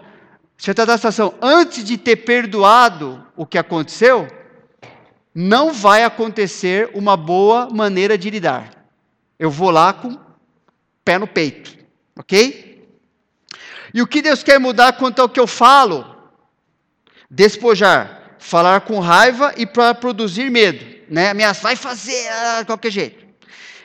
se 0.58 0.70
eu 0.70 0.76
tratar 0.76 0.94
a 0.94 0.98
situação 0.98 1.34
antes 1.42 1.84
de 1.84 1.98
ter 1.98 2.18
perdoado 2.18 3.26
o 3.36 3.46
que 3.46 3.58
aconteceu, 3.58 4.28
não 5.34 5.72
vai 5.72 6.04
acontecer 6.04 6.90
uma 6.94 7.16
boa 7.16 7.70
maneira 7.70 8.18
de 8.18 8.30
lidar. 8.30 8.72
Eu 9.38 9.52
vou 9.52 9.70
lá 9.70 9.94
com 9.94 10.18
pé 11.06 11.20
no 11.20 11.28
peito, 11.28 11.78
ok? 12.18 12.90
E 13.94 14.02
o 14.02 14.08
que 14.08 14.22
Deus 14.22 14.42
quer 14.42 14.60
mudar 14.60 14.94
quanto 14.94 15.22
ao 15.22 15.30
que 15.30 15.40
eu 15.40 15.48
falo? 15.48 16.16
Despojar, 17.30 18.36
falar 18.40 18.82
com 18.82 19.00
raiva 19.00 19.54
e 19.58 19.66
para 19.66 19.94
produzir 19.94 20.50
medo, 20.50 20.84
né? 21.10 21.30
Ameaçar, 21.30 21.64
vai 21.64 21.76
fazer 21.76 22.28
ah, 22.30 22.60
de 22.62 22.66
qualquer 22.66 22.92
jeito. 22.92 23.26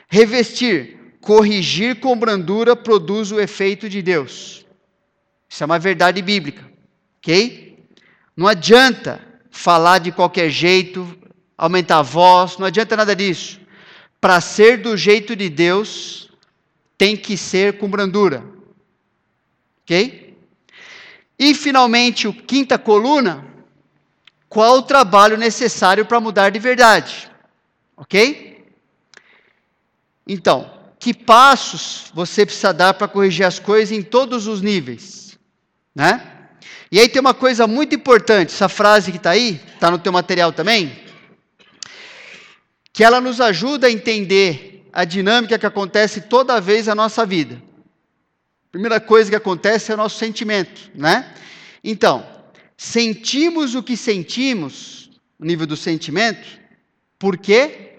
Revestir, 0.07 0.97
corrigir 1.21 1.99
com 1.99 2.17
brandura 2.17 2.75
produz 2.75 3.31
o 3.31 3.39
efeito 3.39 3.89
de 3.89 4.01
Deus. 4.01 4.65
Isso 5.49 5.63
é 5.63 5.65
uma 5.65 5.79
verdade 5.79 6.21
bíblica, 6.21 6.63
ok? 7.17 7.87
Não 8.35 8.47
adianta 8.47 9.21
falar 9.51 9.99
de 9.99 10.11
qualquer 10.11 10.49
jeito, 10.49 11.07
aumentar 11.57 11.99
a 11.99 12.01
voz, 12.01 12.57
não 12.57 12.65
adianta 12.65 12.97
nada 12.97 13.15
disso. 13.15 13.59
Para 14.19 14.41
ser 14.41 14.77
do 14.77 14.97
jeito 14.97 15.35
de 15.35 15.49
Deus, 15.49 16.31
tem 16.97 17.15
que 17.15 17.37
ser 17.37 17.77
com 17.77 17.89
brandura. 17.89 18.43
Ok? 19.83 20.37
E 21.37 21.53
finalmente, 21.53 22.27
o 22.27 22.33
quinta 22.33 22.77
coluna, 22.77 23.45
qual 24.53 24.77
o 24.77 24.81
trabalho 24.83 25.35
necessário 25.35 26.05
para 26.05 26.19
mudar 26.19 26.51
de 26.51 26.59
verdade? 26.59 27.29
Ok? 27.97 28.63
Então, 30.27 30.71
que 30.99 31.13
passos 31.13 32.11
você 32.13 32.45
precisa 32.45 32.71
dar 32.71 32.93
para 32.93 33.07
corrigir 33.07 33.45
as 33.45 33.57
coisas 33.57 33.91
em 33.91 34.03
todos 34.03 34.45
os 34.45 34.61
níveis? 34.61 35.37
Né? 35.93 36.21
E 36.91 36.99
aí 36.99 37.09
tem 37.09 37.19
uma 37.19 37.33
coisa 37.33 37.65
muito 37.65 37.95
importante, 37.95 38.53
essa 38.53 38.69
frase 38.69 39.11
que 39.11 39.17
está 39.17 39.31
aí, 39.31 39.59
está 39.73 39.89
no 39.89 39.97
teu 39.97 40.11
material 40.11 40.53
também, 40.53 40.95
que 42.93 43.03
ela 43.03 43.19
nos 43.19 43.41
ajuda 43.41 43.87
a 43.87 43.91
entender 43.91 44.87
a 44.93 45.03
dinâmica 45.03 45.57
que 45.57 45.65
acontece 45.65 46.21
toda 46.21 46.61
vez 46.61 46.85
na 46.85 46.93
nossa 46.93 47.25
vida. 47.25 47.59
Primeira 48.71 48.99
coisa 48.99 49.31
que 49.31 49.35
acontece 49.35 49.91
é 49.91 49.95
o 49.95 49.97
nosso 49.97 50.19
sentimento, 50.19 50.91
né? 50.93 51.33
Então, 51.83 52.32
sentimos 52.83 53.75
o 53.75 53.81
que 53.81 53.95
sentimos, 53.95 55.09
no 55.39 55.47
nível 55.47 55.65
do 55.65 55.77
sentimento, 55.77 56.45
porque 57.17 57.93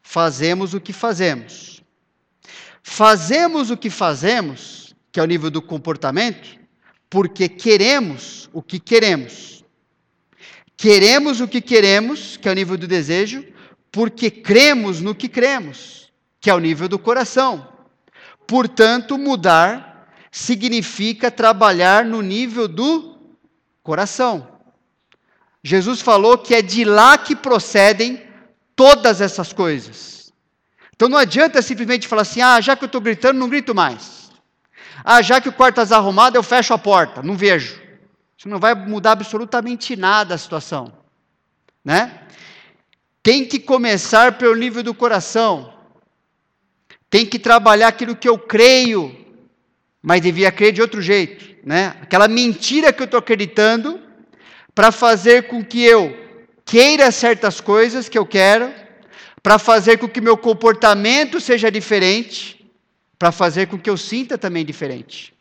fazemos 0.00 0.72
o 0.72 0.80
que 0.80 0.92
fazemos. 0.92 1.82
Fazemos 2.80 3.72
o 3.72 3.76
que 3.76 3.90
fazemos, 3.90 4.94
que 5.10 5.18
é 5.18 5.22
o 5.22 5.26
nível 5.26 5.50
do 5.50 5.60
comportamento, 5.60 6.48
porque 7.10 7.48
queremos 7.48 8.48
o 8.52 8.62
que 8.62 8.78
queremos. 8.78 9.64
Queremos 10.76 11.40
o 11.40 11.48
que 11.48 11.60
queremos, 11.60 12.36
que 12.36 12.48
é 12.48 12.52
o 12.52 12.54
nível 12.54 12.78
do 12.78 12.86
desejo, 12.86 13.44
porque 13.90 14.30
cremos 14.30 15.00
no 15.00 15.12
que 15.12 15.28
cremos, 15.28 16.12
que 16.40 16.48
é 16.48 16.54
o 16.54 16.60
nível 16.60 16.88
do 16.88 17.00
coração. 17.00 17.68
Portanto, 18.46 19.18
mudar 19.18 20.08
significa 20.30 21.32
trabalhar 21.32 22.04
no 22.04 22.22
nível 22.22 22.68
do 22.68 23.13
coração. 23.84 24.48
Jesus 25.62 26.00
falou 26.00 26.36
que 26.36 26.56
é 26.56 26.60
de 26.60 26.84
lá 26.84 27.16
que 27.16 27.36
procedem 27.36 28.26
todas 28.74 29.20
essas 29.20 29.52
coisas. 29.52 30.32
Então 30.96 31.08
não 31.08 31.16
adianta 31.16 31.62
simplesmente 31.62 32.08
falar 32.08 32.22
assim: 32.22 32.40
ah, 32.40 32.60
já 32.60 32.74
que 32.74 32.82
eu 32.82 32.86
estou 32.86 33.00
gritando, 33.00 33.38
não 33.38 33.48
grito 33.48 33.72
mais. 33.72 34.32
Ah, 35.04 35.22
já 35.22 35.40
que 35.40 35.48
o 35.48 35.52
quarto 35.52 35.80
está 35.80 35.96
arrumado, 35.96 36.34
eu 36.34 36.42
fecho 36.42 36.74
a 36.74 36.78
porta, 36.78 37.22
não 37.22 37.36
vejo. 37.36 37.80
Isso 38.36 38.48
não 38.48 38.58
vai 38.58 38.74
mudar 38.74 39.12
absolutamente 39.12 39.94
nada 39.94 40.34
a 40.34 40.38
situação. 40.38 40.92
Né? 41.84 42.24
tem 43.24 43.42
que 43.42 43.58
começar 43.58 44.36
pelo 44.36 44.54
nível 44.54 44.82
do 44.82 44.92
coração. 44.92 45.72
Tem 47.08 47.24
que 47.24 47.38
trabalhar 47.38 47.88
aquilo 47.88 48.14
que 48.14 48.28
eu 48.28 48.38
creio, 48.38 49.23
mas 50.06 50.20
devia 50.20 50.52
crer 50.52 50.70
de 50.70 50.82
outro 50.82 51.00
jeito, 51.00 51.56
né? 51.66 51.96
Aquela 52.02 52.28
mentira 52.28 52.92
que 52.92 53.00
eu 53.00 53.06
estou 53.06 53.18
acreditando 53.18 53.98
para 54.74 54.92
fazer 54.92 55.44
com 55.44 55.64
que 55.64 55.82
eu 55.82 56.14
queira 56.62 57.10
certas 57.10 57.58
coisas 57.58 58.06
que 58.06 58.18
eu 58.18 58.26
quero, 58.26 58.70
para 59.42 59.58
fazer 59.58 59.96
com 59.96 60.06
que 60.06 60.20
meu 60.20 60.36
comportamento 60.36 61.40
seja 61.40 61.70
diferente, 61.70 62.70
para 63.18 63.32
fazer 63.32 63.66
com 63.66 63.78
que 63.78 63.88
eu 63.88 63.96
sinta 63.96 64.36
também 64.36 64.62
diferente. 64.62 65.32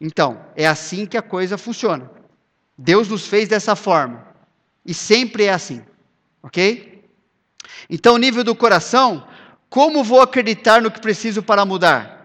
Então, 0.00 0.44
é 0.56 0.66
assim 0.66 1.06
que 1.06 1.16
a 1.16 1.22
coisa 1.22 1.56
funciona. 1.56 2.10
Deus 2.76 3.06
nos 3.06 3.28
fez 3.28 3.48
dessa 3.48 3.76
forma. 3.76 4.26
E 4.84 4.92
sempre 4.92 5.44
é 5.44 5.52
assim. 5.52 5.82
Ok? 6.42 7.04
Então, 7.88 8.16
o 8.16 8.18
nível 8.18 8.42
do 8.42 8.56
coração, 8.56 9.24
como 9.70 10.02
vou 10.02 10.20
acreditar 10.20 10.82
no 10.82 10.90
que 10.90 11.00
preciso 11.00 11.44
para 11.44 11.64
mudar? 11.64 12.15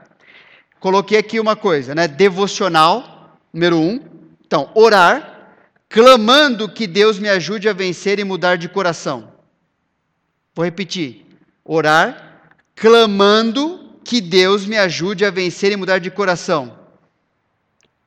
Coloquei 0.82 1.20
aqui 1.20 1.39
uma 1.39 1.56
coisa, 1.56 1.94
né? 1.94 2.08
Devocional, 2.08 3.38
número 3.54 3.78
um. 3.78 4.02
Então, 4.44 4.72
orar, 4.74 5.54
clamando 5.88 6.67
que 6.67 6.88
Deus 6.88 7.20
me 7.20 7.30
ajude 7.30 7.70
a 7.70 7.74
vencer 7.74 8.17
e 8.17 8.24
mudar 8.24 8.56
de 8.56 8.67
coração. 8.67 9.32
Vou 10.56 10.65
repetir. 10.65 11.24
Orar, 11.63 12.50
clamando 12.76 14.00
que 14.04 14.20
Deus 14.20 14.65
me 14.65 14.76
ajude 14.76 15.24
a 15.24 15.30
vencer 15.30 15.72
e 15.72 15.78
mudar 15.78 16.00
de 16.00 16.10
coração. 16.10 16.80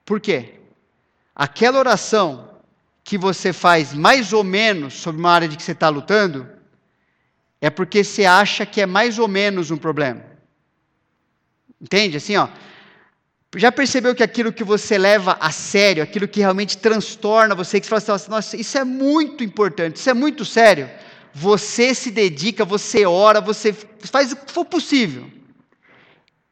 Por 0.04 0.20
quê? 0.20 0.54
Aquela 1.32 1.78
oração 1.78 2.58
que 3.04 3.16
você 3.16 3.52
faz 3.52 3.94
mais 3.94 4.32
ou 4.32 4.42
menos 4.42 4.94
sobre 4.94 5.20
uma 5.20 5.30
área 5.30 5.46
de 5.46 5.56
que 5.56 5.62
você 5.62 5.72
está 5.72 5.88
lutando, 5.88 6.48
é 7.60 7.70
porque 7.70 8.02
você 8.02 8.24
acha 8.24 8.66
que 8.66 8.80
é 8.80 8.86
mais 8.86 9.16
ou 9.16 9.28
menos 9.28 9.70
um 9.70 9.76
problema. 9.76 10.34
Entende? 11.80 12.16
Assim, 12.16 12.34
ó. 12.36 12.48
Já 13.56 13.70
percebeu 13.70 14.14
que 14.14 14.22
aquilo 14.22 14.52
que 14.52 14.64
você 14.64 14.98
leva 14.98 15.36
a 15.40 15.50
sério, 15.50 16.02
aquilo 16.02 16.26
que 16.26 16.40
realmente 16.40 16.76
transtorna 16.78 17.54
você, 17.54 17.80
que 17.80 17.86
você 17.86 18.00
fala 18.06 18.16
assim, 18.16 18.30
nossa, 18.30 18.56
isso 18.56 18.76
é 18.76 18.84
muito 18.84 19.44
importante, 19.44 19.96
isso 19.96 20.10
é 20.10 20.14
muito 20.14 20.44
sério. 20.44 20.90
Você 21.32 21.94
se 21.94 22.10
dedica, 22.10 22.64
você 22.64 23.06
ora, 23.06 23.40
você 23.40 23.72
faz 24.00 24.32
o 24.32 24.36
que 24.36 24.52
for 24.52 24.64
possível. 24.64 25.30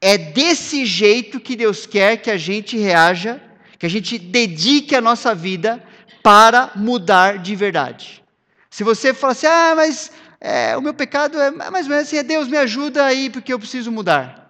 É 0.01 0.17
desse 0.17 0.85
jeito 0.85 1.41
que 1.41 1.57
Deus 1.57 1.87
quer 1.87 2.17
que 2.17 2.31
a 2.31 2.37
gente 2.37 2.77
reaja, 2.77 3.41
que 3.79 3.87
a 3.87 3.91
gente 3.91 4.19
dedique 4.19 4.95
a 4.95 5.01
nossa 5.01 5.35
vida 5.35 5.83
para 6.23 6.73
mudar 6.77 7.39
de 7.39 7.55
verdade. 7.57 8.23
Se 8.71 8.85
você 8.85 9.13
fala 9.13 9.33
assim, 9.33 9.47
ah, 9.47 9.75
mas 9.77 10.11
é, 10.41 10.77
o 10.77 10.81
meu 10.81 10.95
pecado 10.95 11.41
é 11.41 11.51
mais 11.51 11.87
ou 11.87 11.91
menos 11.91 12.07
assim, 12.07 12.17
é 12.17 12.23
Deus 12.23 12.49
me 12.49 12.57
ajuda 12.57 13.05
aí 13.05 13.29
porque 13.29 13.53
eu 13.53 13.59
preciso 13.59 13.93
mudar. 13.93 14.42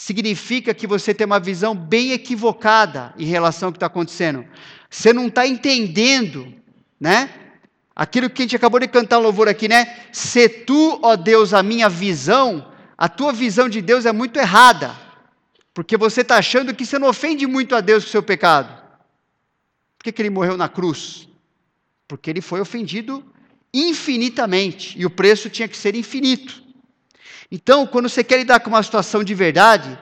Significa 0.00 0.72
que 0.72 0.86
você 0.86 1.12
tem 1.12 1.26
uma 1.26 1.40
visão 1.40 1.74
bem 1.74 2.12
equivocada 2.12 3.12
em 3.18 3.24
relação 3.24 3.66
ao 3.66 3.72
que 3.72 3.78
está 3.78 3.86
acontecendo. 3.86 4.46
Você 4.88 5.12
não 5.12 5.26
está 5.26 5.44
entendendo, 5.44 6.54
né? 7.00 7.28
Aquilo 7.96 8.30
que 8.30 8.40
a 8.40 8.44
gente 8.44 8.54
acabou 8.54 8.78
de 8.78 8.86
cantar 8.86 9.18
louvor 9.18 9.48
aqui, 9.48 9.66
né? 9.66 10.06
Se 10.12 10.48
tu, 10.48 11.00
ó 11.02 11.16
Deus, 11.16 11.52
a 11.52 11.64
minha 11.64 11.88
visão, 11.88 12.70
a 12.96 13.08
tua 13.08 13.32
visão 13.32 13.68
de 13.68 13.82
Deus 13.82 14.06
é 14.06 14.12
muito 14.12 14.38
errada. 14.38 14.94
Porque 15.74 15.96
você 15.96 16.20
está 16.20 16.36
achando 16.36 16.72
que 16.72 16.86
você 16.86 16.96
não 16.96 17.08
ofende 17.08 17.44
muito 17.44 17.74
a 17.74 17.80
Deus 17.80 18.04
com 18.04 18.08
o 18.08 18.12
seu 18.12 18.22
pecado. 18.22 18.72
Por 19.98 20.04
que, 20.04 20.12
que 20.12 20.22
ele 20.22 20.30
morreu 20.30 20.56
na 20.56 20.68
cruz? 20.68 21.28
Porque 22.06 22.30
ele 22.30 22.40
foi 22.40 22.60
ofendido 22.60 23.24
infinitamente 23.74 24.96
e 24.96 25.04
o 25.04 25.10
preço 25.10 25.50
tinha 25.50 25.66
que 25.66 25.76
ser 25.76 25.96
infinito. 25.96 26.67
Então, 27.50 27.86
quando 27.86 28.08
você 28.08 28.22
quer 28.22 28.38
lidar 28.38 28.60
com 28.60 28.68
uma 28.68 28.82
situação 28.82 29.24
de 29.24 29.34
verdade, 29.34 29.98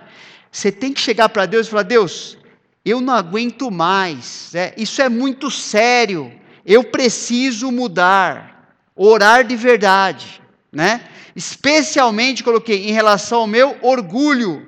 você 0.51 0.73
tem 0.73 0.93
que 0.93 1.01
chegar 1.01 1.29
para 1.29 1.47
Deus 1.47 1.67
e 1.67 1.71
falar: 1.71 1.85
Deus, 1.85 2.37
eu 2.85 3.01
não 3.01 3.15
aguento 3.15 3.71
mais, 3.71 4.51
né? 4.53 4.73
isso 4.77 5.01
é 5.01 5.09
muito 5.09 5.51
sério, 5.51 6.33
eu 6.65 6.83
preciso 6.85 7.71
mudar, 7.71 8.75
orar 8.95 9.45
de 9.45 9.55
verdade, 9.55 10.41
né? 10.73 11.03
Especialmente 11.35 12.43
coloquei 12.43 12.89
em 12.89 12.93
relação 12.93 13.41
ao 13.41 13.47
meu 13.47 13.77
orgulho. 13.83 14.67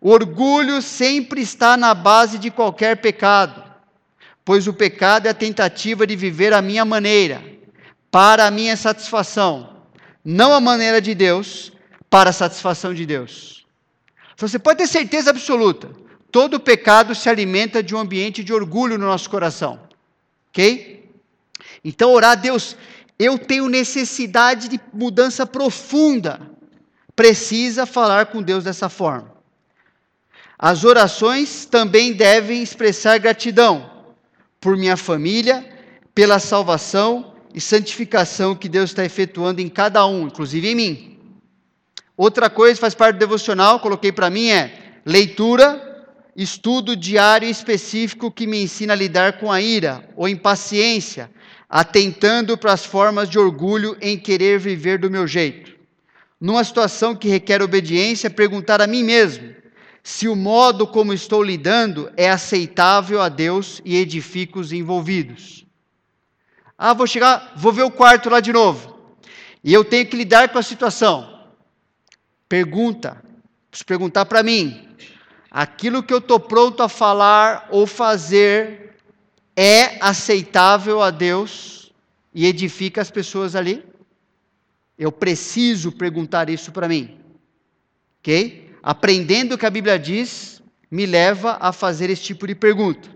O 0.00 0.10
orgulho 0.10 0.80
sempre 0.80 1.42
está 1.42 1.76
na 1.76 1.92
base 1.92 2.38
de 2.38 2.50
qualquer 2.50 2.96
pecado. 2.96 3.62
pois 4.42 4.66
o 4.66 4.72
pecado 4.72 5.26
é 5.26 5.30
a 5.30 5.34
tentativa 5.34 6.06
de 6.06 6.16
viver 6.16 6.52
a 6.52 6.62
minha 6.62 6.84
maneira, 6.84 7.42
para 8.10 8.46
a 8.46 8.50
minha 8.50 8.76
satisfação, 8.76 9.76
não 10.24 10.52
a 10.52 10.60
maneira 10.60 11.00
de 11.00 11.14
Deus, 11.14 11.70
para 12.10 12.30
a 12.30 12.32
satisfação 12.32 12.92
de 12.92 13.06
Deus. 13.06 13.64
Então 14.34 14.48
você 14.48 14.58
pode 14.58 14.78
ter 14.78 14.88
certeza 14.88 15.30
absoluta, 15.30 15.90
todo 16.32 16.58
pecado 16.58 17.14
se 17.14 17.28
alimenta 17.28 17.82
de 17.82 17.94
um 17.94 17.98
ambiente 17.98 18.42
de 18.42 18.52
orgulho 18.52 18.98
no 18.98 19.06
nosso 19.06 19.30
coração. 19.30 19.80
Ok? 20.48 21.08
Então, 21.84 22.12
orar 22.12 22.32
a 22.32 22.34
Deus, 22.34 22.76
eu 23.18 23.38
tenho 23.38 23.68
necessidade 23.68 24.68
de 24.68 24.80
mudança 24.92 25.46
profunda. 25.46 26.40
Precisa 27.14 27.86
falar 27.86 28.26
com 28.26 28.42
Deus 28.42 28.64
dessa 28.64 28.88
forma. 28.88 29.32
As 30.58 30.84
orações 30.84 31.64
também 31.64 32.12
devem 32.12 32.62
expressar 32.62 33.18
gratidão 33.18 33.90
por 34.60 34.76
minha 34.76 34.96
família, 34.96 35.66
pela 36.14 36.38
salvação 36.38 37.34
e 37.54 37.60
santificação 37.60 38.54
que 38.54 38.68
Deus 38.68 38.90
está 38.90 39.04
efetuando 39.04 39.60
em 39.60 39.68
cada 39.68 40.06
um, 40.06 40.26
inclusive 40.26 40.68
em 40.68 40.74
mim. 40.74 41.19
Outra 42.22 42.50
coisa 42.50 42.74
que 42.74 42.82
faz 42.82 42.94
parte 42.94 43.16
do 43.16 43.20
devocional, 43.20 43.80
coloquei 43.80 44.12
para 44.12 44.28
mim, 44.28 44.50
é 44.50 45.00
leitura, 45.06 46.04
estudo 46.36 46.94
diário 46.94 47.48
específico 47.48 48.30
que 48.30 48.46
me 48.46 48.62
ensina 48.62 48.92
a 48.92 48.96
lidar 48.96 49.38
com 49.38 49.50
a 49.50 49.58
ira 49.58 50.06
ou 50.14 50.28
impaciência, 50.28 51.30
atentando 51.66 52.58
para 52.58 52.74
as 52.74 52.84
formas 52.84 53.26
de 53.26 53.38
orgulho 53.38 53.96
em 54.02 54.18
querer 54.18 54.58
viver 54.58 54.98
do 54.98 55.10
meu 55.10 55.26
jeito. 55.26 55.74
Numa 56.38 56.62
situação 56.62 57.16
que 57.16 57.26
requer 57.26 57.62
obediência, 57.62 58.28
perguntar 58.28 58.82
a 58.82 58.86
mim 58.86 59.02
mesmo 59.02 59.54
se 60.02 60.28
o 60.28 60.36
modo 60.36 60.86
como 60.86 61.14
estou 61.14 61.42
lidando 61.42 62.12
é 62.18 62.28
aceitável 62.30 63.22
a 63.22 63.30
Deus 63.30 63.80
e 63.82 63.96
edifica 63.96 64.58
os 64.58 64.74
envolvidos. 64.74 65.64
Ah, 66.76 66.92
vou 66.92 67.06
chegar, 67.06 67.54
vou 67.56 67.72
ver 67.72 67.84
o 67.84 67.90
quarto 67.90 68.28
lá 68.28 68.40
de 68.40 68.52
novo. 68.52 68.94
E 69.64 69.72
eu 69.72 69.82
tenho 69.82 70.04
que 70.04 70.18
lidar 70.18 70.50
com 70.50 70.58
a 70.58 70.62
situação. 70.62 71.39
Pergunta, 72.50 73.22
preciso 73.70 73.86
perguntar 73.86 74.26
para 74.26 74.42
mim: 74.42 74.86
aquilo 75.50 76.02
que 76.02 76.12
eu 76.12 76.18
estou 76.18 76.38
pronto 76.38 76.82
a 76.82 76.88
falar 76.88 77.68
ou 77.70 77.86
fazer 77.86 78.96
é 79.56 79.96
aceitável 80.04 81.00
a 81.00 81.10
Deus 81.10 81.90
e 82.34 82.44
edifica 82.46 83.00
as 83.00 83.10
pessoas 83.10 83.56
ali? 83.56 83.82
Eu 84.98 85.10
preciso 85.10 85.90
perguntar 85.90 86.50
isso 86.50 86.70
para 86.70 86.86
mim. 86.86 87.18
Ok? 88.18 88.68
aprendendo 88.82 89.54
o 89.54 89.58
que 89.58 89.66
a 89.66 89.70
Bíblia 89.70 89.98
diz, 89.98 90.62
me 90.90 91.06
leva 91.06 91.58
a 91.60 91.72
fazer 91.72 92.10
esse 92.10 92.22
tipo 92.22 92.46
de 92.46 92.54
pergunta. 92.54 93.08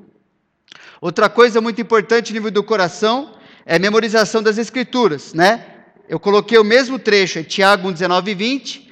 Outra 1.01 1.29
coisa 1.29 1.61
muito 1.61 1.81
importante 1.81 2.33
no 2.33 2.35
nível 2.35 2.51
do 2.51 2.63
coração 2.63 3.35
é 3.67 3.77
a 3.77 3.79
memorização 3.79 4.43
das 4.43 4.59
Escrituras, 4.59 5.35
né? 5.35 5.67
Eu 6.09 6.21
coloquei 6.21 6.59
o 6.59 6.65
mesmo 6.65 6.99
trecho, 6.99 7.39
é 7.39 7.43
Tiago 7.43 7.89
1, 7.89 7.93
19 7.93 8.31
e 8.31 8.35
20, 8.35 8.84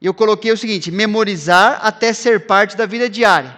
e 0.00 0.06
eu 0.06 0.14
coloquei 0.14 0.50
o 0.52 0.56
seguinte: 0.56 0.90
memorizar 0.90 1.80
até 1.82 2.12
ser 2.12 2.46
parte 2.46 2.76
da 2.76 2.86
vida 2.86 3.08
diária. 3.08 3.56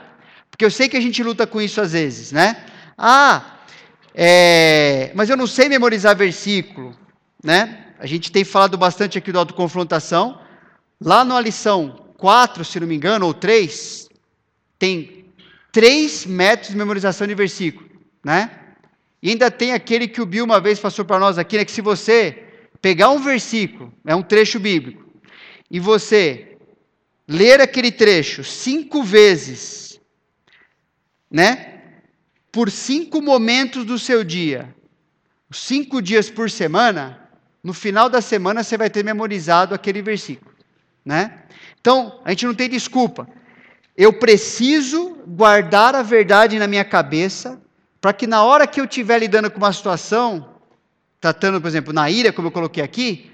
Porque 0.50 0.64
eu 0.64 0.70
sei 0.70 0.88
que 0.88 0.96
a 0.96 1.00
gente 1.00 1.22
luta 1.22 1.46
com 1.46 1.60
isso 1.60 1.80
às 1.80 1.92
vezes, 1.92 2.32
né? 2.32 2.64
Ah, 2.96 3.58
é, 4.14 5.10
mas 5.14 5.30
eu 5.30 5.36
não 5.36 5.46
sei 5.46 5.68
memorizar 5.68 6.16
versículo, 6.16 6.96
né? 7.42 7.86
A 7.98 8.06
gente 8.06 8.32
tem 8.32 8.44
falado 8.44 8.76
bastante 8.76 9.16
aqui 9.16 9.30
do 9.30 9.38
autoconfrontação. 9.38 10.40
Lá 11.00 11.24
na 11.24 11.40
lição 11.40 12.02
quatro, 12.16 12.64
se 12.64 12.78
não 12.78 12.86
me 12.86 12.94
engano, 12.94 13.26
ou 13.26 13.34
três, 13.34 14.08
tem 14.78 15.24
três 15.72 16.26
métodos 16.26 16.70
de 16.70 16.76
memorização 16.76 17.26
de 17.26 17.34
versículo, 17.34 17.88
né? 18.24 18.50
E 19.22 19.30
ainda 19.30 19.50
tem 19.50 19.72
aquele 19.72 20.06
que 20.06 20.20
o 20.20 20.26
Bill 20.26 20.44
uma 20.44 20.60
vez 20.60 20.78
passou 20.78 21.04
para 21.04 21.18
nós 21.18 21.38
aqui, 21.38 21.56
né, 21.56 21.64
que 21.64 21.72
se 21.72 21.80
você 21.80 22.44
pegar 22.80 23.10
um 23.10 23.20
versículo, 23.20 23.92
é 24.04 24.14
um 24.14 24.22
trecho 24.22 24.58
bíblico, 24.58 25.01
e 25.72 25.80
você 25.80 26.58
ler 27.26 27.62
aquele 27.62 27.90
trecho 27.90 28.44
cinco 28.44 29.02
vezes, 29.02 29.98
né? 31.30 31.80
Por 32.52 32.70
cinco 32.70 33.22
momentos 33.22 33.86
do 33.86 33.98
seu 33.98 34.22
dia, 34.22 34.74
cinco 35.50 36.02
dias 36.02 36.28
por 36.28 36.50
semana, 36.50 37.26
no 37.64 37.72
final 37.72 38.10
da 38.10 38.20
semana 38.20 38.62
você 38.62 38.76
vai 38.76 38.90
ter 38.90 39.02
memorizado 39.02 39.74
aquele 39.74 40.02
versículo, 40.02 40.54
né? 41.02 41.44
Então, 41.80 42.20
a 42.22 42.30
gente 42.30 42.44
não 42.44 42.54
tem 42.54 42.68
desculpa. 42.68 43.26
Eu 43.96 44.12
preciso 44.12 45.22
guardar 45.26 45.94
a 45.94 46.02
verdade 46.02 46.58
na 46.58 46.66
minha 46.66 46.84
cabeça, 46.84 47.58
para 47.98 48.12
que 48.12 48.26
na 48.26 48.44
hora 48.44 48.66
que 48.66 48.78
eu 48.78 48.84
estiver 48.84 49.18
lidando 49.18 49.50
com 49.50 49.56
uma 49.56 49.72
situação, 49.72 50.54
tratando, 51.18 51.62
por 51.62 51.68
exemplo, 51.68 51.94
na 51.94 52.10
ira, 52.10 52.30
como 52.30 52.48
eu 52.48 52.52
coloquei 52.52 52.84
aqui, 52.84 53.31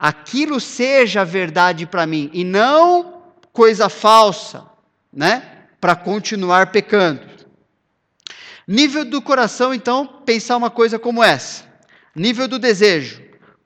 aquilo 0.00 0.58
seja 0.58 1.26
verdade 1.26 1.84
para 1.84 2.06
mim 2.06 2.30
e 2.32 2.42
não 2.42 3.22
coisa 3.52 3.90
falsa, 3.90 4.64
né? 5.12 5.42
Para 5.78 5.94
continuar 5.94 6.72
pecando. 6.72 7.20
Nível 8.66 9.04
do 9.04 9.20
coração, 9.20 9.74
então, 9.74 10.06
pensar 10.24 10.56
uma 10.56 10.70
coisa 10.70 10.98
como 10.98 11.22
essa. 11.22 11.64
Nível 12.16 12.48
do 12.48 12.58
desejo. 12.58 13.20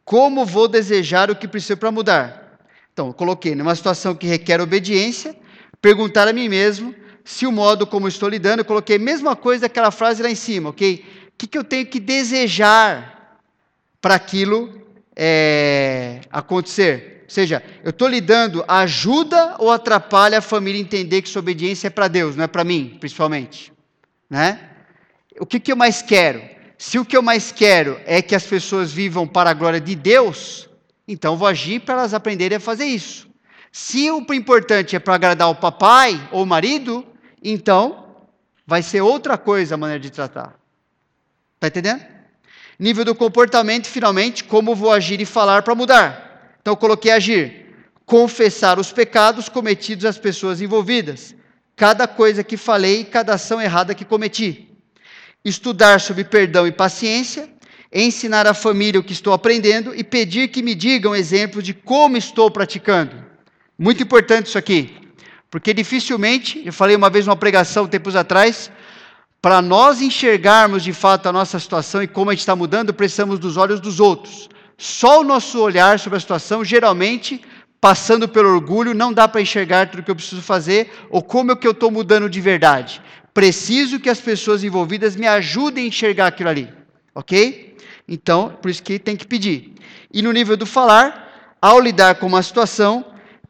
Como 0.05 0.45
vou 0.45 0.67
desejar 0.67 1.31
o 1.31 1.37
que 1.37 1.47
preciso 1.47 1.77
para 1.77 1.93
mudar? 1.93 2.59
Então, 2.93 3.13
coloquei 3.13 3.55
numa 3.55 3.75
situação 3.75 4.15
que 4.15 4.27
requer 4.27 4.61
obediência, 4.61 5.37
perguntar 5.81 6.27
a 6.27 6.33
mim 6.33 6.49
mesmo 6.49 6.95
se 7.25 7.47
o 7.47 7.53
modo 7.53 7.87
como 7.87 8.07
estou 8.07 8.29
lidando, 8.29 8.61
eu 8.61 8.65
coloquei 8.65 8.97
a 8.97 9.01
mesma 9.01 9.35
coisa 9.35 9.63
daquela 9.63 9.91
frase 9.91 10.23
lá 10.23 10.31
em 10.31 10.35
cima, 10.35 10.71
ok? 10.71 11.05
O 11.29 11.33
que, 11.39 11.47
que 11.47 11.59
eu 11.59 11.65
tenho 11.65 11.87
que 11.87 11.99
desejar 11.99 13.41
para 14.01 14.15
aquilo 14.15 14.84
é, 15.17 16.21
acontecer? 16.31 17.23
Ou 17.25 17.31
seja, 17.31 17.63
eu 17.83 17.91
estou 17.91 18.07
lidando, 18.07 18.65
ajuda 18.69 19.57
ou 19.59 19.71
atrapalha 19.71 20.39
a 20.39 20.43
família 20.43 20.81
entender 20.81 21.23
que 21.23 21.29
sua 21.29 21.41
obediência 21.41 21.87
é 21.87 21.91
para 21.91 22.09
Deus, 22.09 22.37
não 22.37 22.45
é 22.45 22.47
para 22.47 22.65
mim, 22.65 22.97
principalmente? 23.01 23.73
Né? 24.29 24.61
O 25.39 25.47
que, 25.47 25.59
que 25.59 25.73
eu 25.73 25.77
mais 25.77 26.03
quero? 26.03 26.43
Se 26.77 26.99
o 26.99 27.05
que 27.05 27.17
eu 27.17 27.23
mais 27.23 27.51
quero 27.51 27.99
é 28.05 28.21
que 28.21 28.35
as 28.35 28.45
pessoas 28.45 28.93
vivam 28.93 29.27
para 29.27 29.51
a 29.51 29.55
glória 29.55 29.81
de 29.81 29.95
Deus, 29.95 30.69
então 31.09 31.37
vou 31.37 31.49
agir 31.49 31.81
para 31.81 31.95
elas 31.95 32.15
aprenderem 32.15 32.57
a 32.57 32.61
fazer 32.61 32.85
isso. 32.85 33.29
Se 33.73 34.11
o 34.11 34.25
importante 34.33 34.95
é 34.95 34.99
para 34.99 35.15
agradar 35.15 35.51
o 35.51 35.57
papai 35.57 36.29
ou 36.31 36.43
o 36.43 36.47
marido, 36.47 37.05
então 37.43 38.27
vai 38.67 38.83
ser 38.83 39.01
outra 39.01 39.37
coisa 39.37 39.75
a 39.75 39.79
maneira 39.79 40.01
de 40.01 40.11
tratar. 40.11 40.55
Está 41.57 41.69
entendendo? 41.69 42.14
Nível 42.79 43.05
do 43.05 43.15
comportamento, 43.15 43.87
finalmente, 43.87 44.45
como 44.45 44.75
vou 44.75 44.93
agir 44.93 45.21
e 45.21 45.25
falar 45.25 45.63
para 45.63 45.75
mudar. 45.75 46.57
Então 46.61 46.75
coloquei 46.77 47.11
agir. 47.11 47.67
Confessar 48.05 48.79
os 48.79 48.93
pecados 48.93 49.49
cometidos 49.49 50.05
às 50.05 50.19
pessoas 50.19 50.61
envolvidas. 50.61 51.35
Cada 51.77 52.07
coisa 52.07 52.45
que 52.45 52.57
falei 52.57 53.01
e 53.01 53.05
cada 53.05 53.35
ação 53.35 53.61
errada 53.61 53.95
que 53.95 54.05
cometi. 54.05 54.69
Estudar 55.45 56.01
sobre 56.01 56.25
perdão 56.25 56.67
e 56.67 56.73
paciência 56.73 57.55
ensinar 57.95 58.45
à 58.47 58.53
família 58.53 59.01
o 59.01 59.05
que 59.05 59.13
estou 59.13 59.33
aprendendo 59.33 59.95
e 59.95 60.03
pedir 60.03 60.49
que 60.49 60.63
me 60.63 60.75
digam 60.75 61.15
exemplos 61.15 61.63
de 61.63 61.73
como 61.73 62.17
estou 62.17 62.51
praticando. 62.51 63.25
Muito 63.79 64.03
importante 64.03 64.47
isso 64.47 64.59
aqui, 64.59 64.97
porque 65.49 65.73
dificilmente, 65.73 66.61
eu 66.67 66.73
falei 66.73 66.97
uma 66.97 67.09
vez 67.09 67.25
numa 67.25 67.37
pregação 67.37 67.87
tempos 67.87 68.17
atrás, 68.17 68.71
para 69.45 69.61
nós 69.61 70.01
enxergarmos 70.01 70.83
de 70.83 70.95
fato 70.95 71.29
a 71.29 71.33
nossa 71.33 71.61
situação 71.61 72.03
e 72.03 72.09
como 72.09 72.31
a 72.31 72.33
gente 72.33 72.41
está 72.41 72.57
mudando, 72.57 72.95
precisamos 72.95 73.39
dos 73.39 73.59
olhos 73.59 73.79
dos 73.79 74.01
outros. 74.01 74.49
Só 74.79 75.21
o 75.21 75.23
nosso 75.23 75.61
olhar 75.61 75.99
sobre 75.99 76.17
a 76.17 76.21
situação, 76.21 76.65
geralmente, 76.65 77.43
passando 77.79 78.27
pelo 78.27 78.49
orgulho, 78.49 78.95
não 78.95 79.13
dá 79.13 79.29
para 79.29 79.43
enxergar 79.43 79.91
tudo 79.91 80.01
o 80.01 80.03
que 80.03 80.11
eu 80.11 80.17
preciso 80.17 80.41
fazer 80.41 80.91
ou 81.11 81.23
como 81.23 81.53
é 81.53 81.57
que 81.57 81.67
eu 81.67 81.73
estou 81.73 81.91
mudando 81.91 82.27
de 82.31 82.41
verdade. 82.41 83.03
Preciso 83.35 84.01
que 84.01 84.09
as 84.09 84.19
pessoas 84.19 84.65
envolvidas 84.65 85.15
me 85.15 85.27
ajudem 85.27 85.85
a 85.85 85.89
enxergar 85.89 86.29
aquilo 86.29 86.49
ali, 86.49 86.73
ok? 87.15 87.77
Então, 88.09 88.57
por 88.63 88.71
isso 88.71 88.83
que 88.83 88.99
tem 88.99 89.15
que 89.15 89.27
pedir. 89.27 89.75
E 90.11 90.23
no 90.23 90.33
nível 90.33 90.57
do 90.57 90.65
falar, 90.65 91.59
ao 91.61 91.79
lidar 91.79 92.15
com 92.15 92.29
uma 92.29 92.43
situação, 92.43 93.05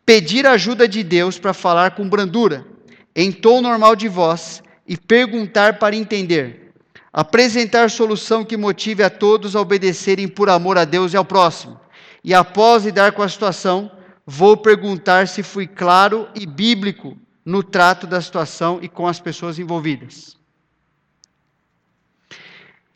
pedir 0.05 0.45
ajuda 0.45 0.89
de 0.89 1.05
Deus 1.05 1.39
para 1.39 1.55
falar 1.55 1.93
com 1.93 2.09
brandura, 2.09 2.67
em 3.15 3.31
tom 3.31 3.61
normal 3.61 3.95
de 3.95 4.09
voz, 4.09 4.61
e 4.87 4.97
perguntar 4.97 5.79
para 5.79 5.97
entender. 5.97 6.73
Apresentar 7.13 7.91
solução 7.91 8.45
que 8.45 8.57
motive 8.57 9.03
a 9.03 9.11
todos 9.11 9.55
a 9.55 9.61
obedecerem 9.61 10.27
por 10.27 10.49
amor 10.49 10.77
a 10.77 10.85
Deus 10.85 11.13
e 11.13 11.17
ao 11.17 11.25
próximo. 11.25 11.81
E 12.23 12.35
após 12.35 12.85
lidar 12.85 13.13
com 13.13 13.23
a 13.23 13.29
situação, 13.29 13.91
vou 14.27 14.57
perguntar 14.57 15.29
se 15.29 15.43
fui 15.43 15.67
claro 15.67 16.29
e 16.35 16.47
bíblico 16.47 17.17
no 17.45 17.63
trato 17.63 18.07
da 18.07 18.21
situação 18.21 18.79
e 18.83 18.89
com 18.89 19.07
as 19.07 19.21
pessoas 19.21 19.59
envolvidas. 19.59 20.37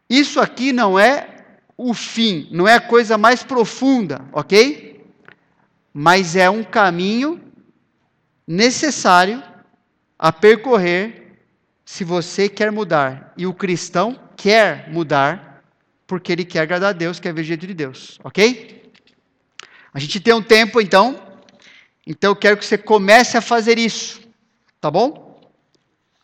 Isso 0.09 0.41
aqui 0.41 0.73
não 0.73 0.99
é 0.99 1.29
o 1.77 1.93
fim, 1.93 2.49
não 2.51 2.67
é 2.67 2.75
a 2.75 2.81
coisa 2.81 3.19
mais 3.19 3.43
profunda, 3.43 4.25
ok? 4.33 5.07
Mas 5.93 6.35
é 6.35 6.49
um 6.49 6.65
caminho 6.65 7.41
necessário 8.47 9.43
a 10.19 10.33
percorrer 10.33 11.28
se 11.91 12.05
você 12.05 12.51
quer 12.51 12.71
mudar. 12.71 13.33
E 13.35 13.47
o 13.47 13.55
cristão 13.55 14.21
quer 14.37 14.91
mudar, 14.91 15.65
porque 16.07 16.31
ele 16.31 16.45
quer 16.45 16.61
agradar 16.61 16.91
a 16.91 16.93
Deus, 16.93 17.19
quer 17.19 17.33
ver 17.33 17.41
o 17.41 17.45
jeito 17.45 17.67
de 17.67 17.73
Deus, 17.73 18.19
ok? 18.23 18.93
A 19.95 19.99
gente 19.99 20.21
tem 20.21 20.35
um 20.35 20.43
tempo, 20.43 20.83
então, 20.83 21.19
então 22.07 22.33
eu 22.33 22.37
quero 22.37 22.59
que 22.59 22.67
você 22.67 22.77
comece 22.77 23.39
a 23.39 23.41
fazer 23.41 23.79
isso, 23.79 24.21
tá 24.79 24.91
bom? 24.91 25.41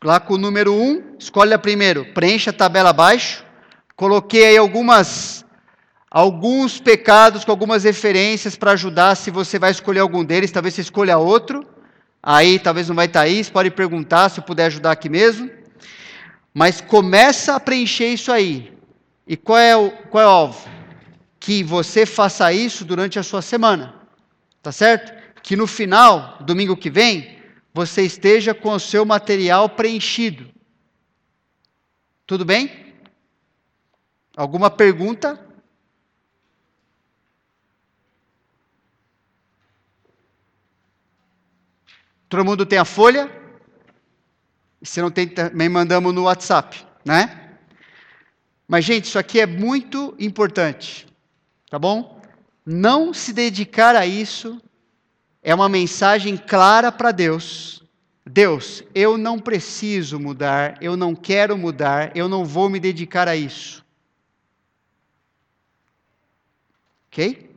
Lá 0.05 0.21
com 0.21 0.35
o 0.35 0.39
número 0.39 0.75
1, 0.75 0.83
um, 0.83 1.17
escolhe 1.19 1.55
a 1.55 1.59
primeiro, 1.59 2.13
preencha 2.13 2.51
a 2.51 2.53
tabela 2.53 2.91
abaixo, 2.91 3.43
coloquei 3.97 4.45
aí 4.45 4.59
algumas 4.59 5.47
alguns 6.11 6.79
pecados 6.79 7.43
com 7.43 7.51
algumas 7.51 7.85
referências 7.85 8.55
para 8.55 8.73
ajudar 8.73 9.17
se 9.17 9.31
você 9.31 9.59
vai 9.59 9.71
escolher 9.71 10.01
algum 10.01 10.23
deles, 10.23 10.53
talvez 10.53 10.75
você 10.75 10.83
escolha 10.83 11.17
outro, 11.17 11.67
aí 12.25 12.59
talvez 12.59 12.89
não 12.89 12.97
vai 12.97 13.07
estar 13.07 13.21
aí, 13.21 13.45
você 13.45 13.51
pode 13.51 13.71
perguntar 13.71 14.31
se 14.31 14.41
eu 14.41 14.45
puder 14.45 14.67
ajudar 14.67 14.93
aqui 14.93 15.11
mesmo. 15.11 15.51
Mas 16.55 16.81
começa 16.81 17.55
a 17.55 17.61
preencher 17.61 18.07
isso 18.07 18.33
aí. 18.33 18.73
E 19.27 19.37
qual 19.37 19.59
é 19.59 19.77
o, 19.77 19.91
qual 19.91 20.25
é 20.25 20.27
o 20.27 20.31
alvo? 20.31 20.71
Que 21.39 21.63
você 21.63 22.07
faça 22.07 22.51
isso 22.53 22.85
durante 22.85 23.19
a 23.19 23.23
sua 23.23 23.43
semana. 23.43 23.95
Tá 24.63 24.73
certo? 24.73 25.13
Que 25.43 25.55
no 25.55 25.67
final, 25.67 26.39
domingo 26.41 26.77
que 26.77 26.89
vem, 26.89 27.39
você 27.75 28.03
esteja 28.03 28.55
com 28.55 28.71
o 28.71 28.81
seu 28.81 29.05
material 29.05 29.69
preenchido. 29.69 30.49
Tudo 32.27 32.45
bem? 32.45 32.95
Alguma 34.35 34.71
pergunta? 34.71 35.44
Todo 42.35 42.45
mundo 42.45 42.67
tem 42.67 42.81
a 42.81 42.85
folha? 42.85 43.31
Se 44.83 45.01
não 45.01 45.09
tem, 45.09 45.29
também 45.29 45.69
mandamos 45.69 46.13
no 46.13 46.25
WhatsApp, 46.25 46.85
né? 47.05 47.55
Mas, 48.67 48.85
gente, 48.85 49.05
isso 49.05 49.21
aqui 49.21 49.39
é 49.39 49.47
muito 49.47 50.17
importante, 50.19 51.07
tá 51.71 51.79
bom? 51.79 52.21
Não 52.67 53.15
se 53.15 53.33
dedicar 53.33 53.95
a 53.95 54.05
isso 54.05 54.61
é 55.45 55.55
uma 55.55 55.69
mensagem 55.69 56.37
clara 56.37 56.91
para 56.91 57.13
Deus. 57.13 57.85
Deus, 58.27 58.83
eu 58.93 59.17
não 59.17 59.39
preciso 59.39 60.19
mudar, 60.19 60.77
eu 60.83 60.97
não 60.97 61.15
quero 61.15 61.57
mudar, 61.57 62.17
eu 62.17 62.29
não 62.29 62.45
vou 62.45 62.69
me 62.69 62.81
dedicar 62.81 63.29
a 63.29 63.37
isso. 63.37 63.87
Ok? 67.07 67.55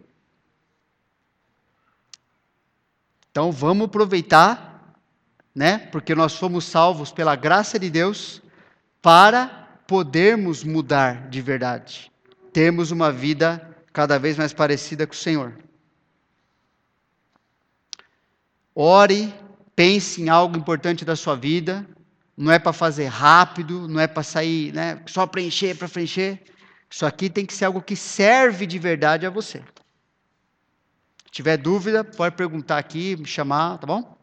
Então 3.38 3.52
vamos 3.52 3.86
aproveitar, 3.86 4.67
né? 5.58 5.80
Porque 5.92 6.14
nós 6.14 6.36
fomos 6.36 6.66
salvos 6.66 7.12
pela 7.12 7.36
graça 7.36 7.80
de 7.80 7.90
Deus 7.90 8.44
para 9.02 9.48
podermos 9.88 10.64
mudar 10.64 11.28
de 11.30 11.42
verdade. 11.42 12.12
Termos 12.54 12.92
uma 12.92 13.12
vida 13.12 13.76
cada 13.92 14.20
vez 14.20 14.38
mais 14.38 14.54
parecida 14.54 15.08
com 15.08 15.14
o 15.14 15.18
Senhor. 15.18 15.58
Ore, 18.76 19.34
pense 19.76 20.22
em 20.22 20.30
algo 20.30 20.56
importante 20.56 21.04
da 21.04 21.16
sua 21.16 21.36
vida. 21.36 21.84
Não 22.38 22.52
é 22.52 22.60
para 22.60 22.72
fazer 22.72 23.08
rápido, 23.08 23.88
não 23.88 24.00
é 24.00 24.06
para 24.06 24.22
sair, 24.22 24.72
né, 24.72 25.02
só 25.08 25.26
preencher 25.26 25.76
para 25.76 25.90
preencher. 25.90 26.40
Isso 26.88 27.04
aqui 27.04 27.32
tem 27.32 27.48
que 27.48 27.54
ser 27.56 27.66
algo 27.66 27.82
que 27.82 27.96
serve 27.96 28.68
de 28.68 28.78
verdade 28.78 29.26
a 29.26 29.32
você 29.32 29.64
tiver 31.38 31.58
dúvida, 31.58 32.04
pode 32.04 32.36
perguntar 32.36 32.80
aqui, 32.80 33.16
me 33.16 33.26
chamar, 33.28 33.78
tá 33.78 33.86
bom? 33.86 34.17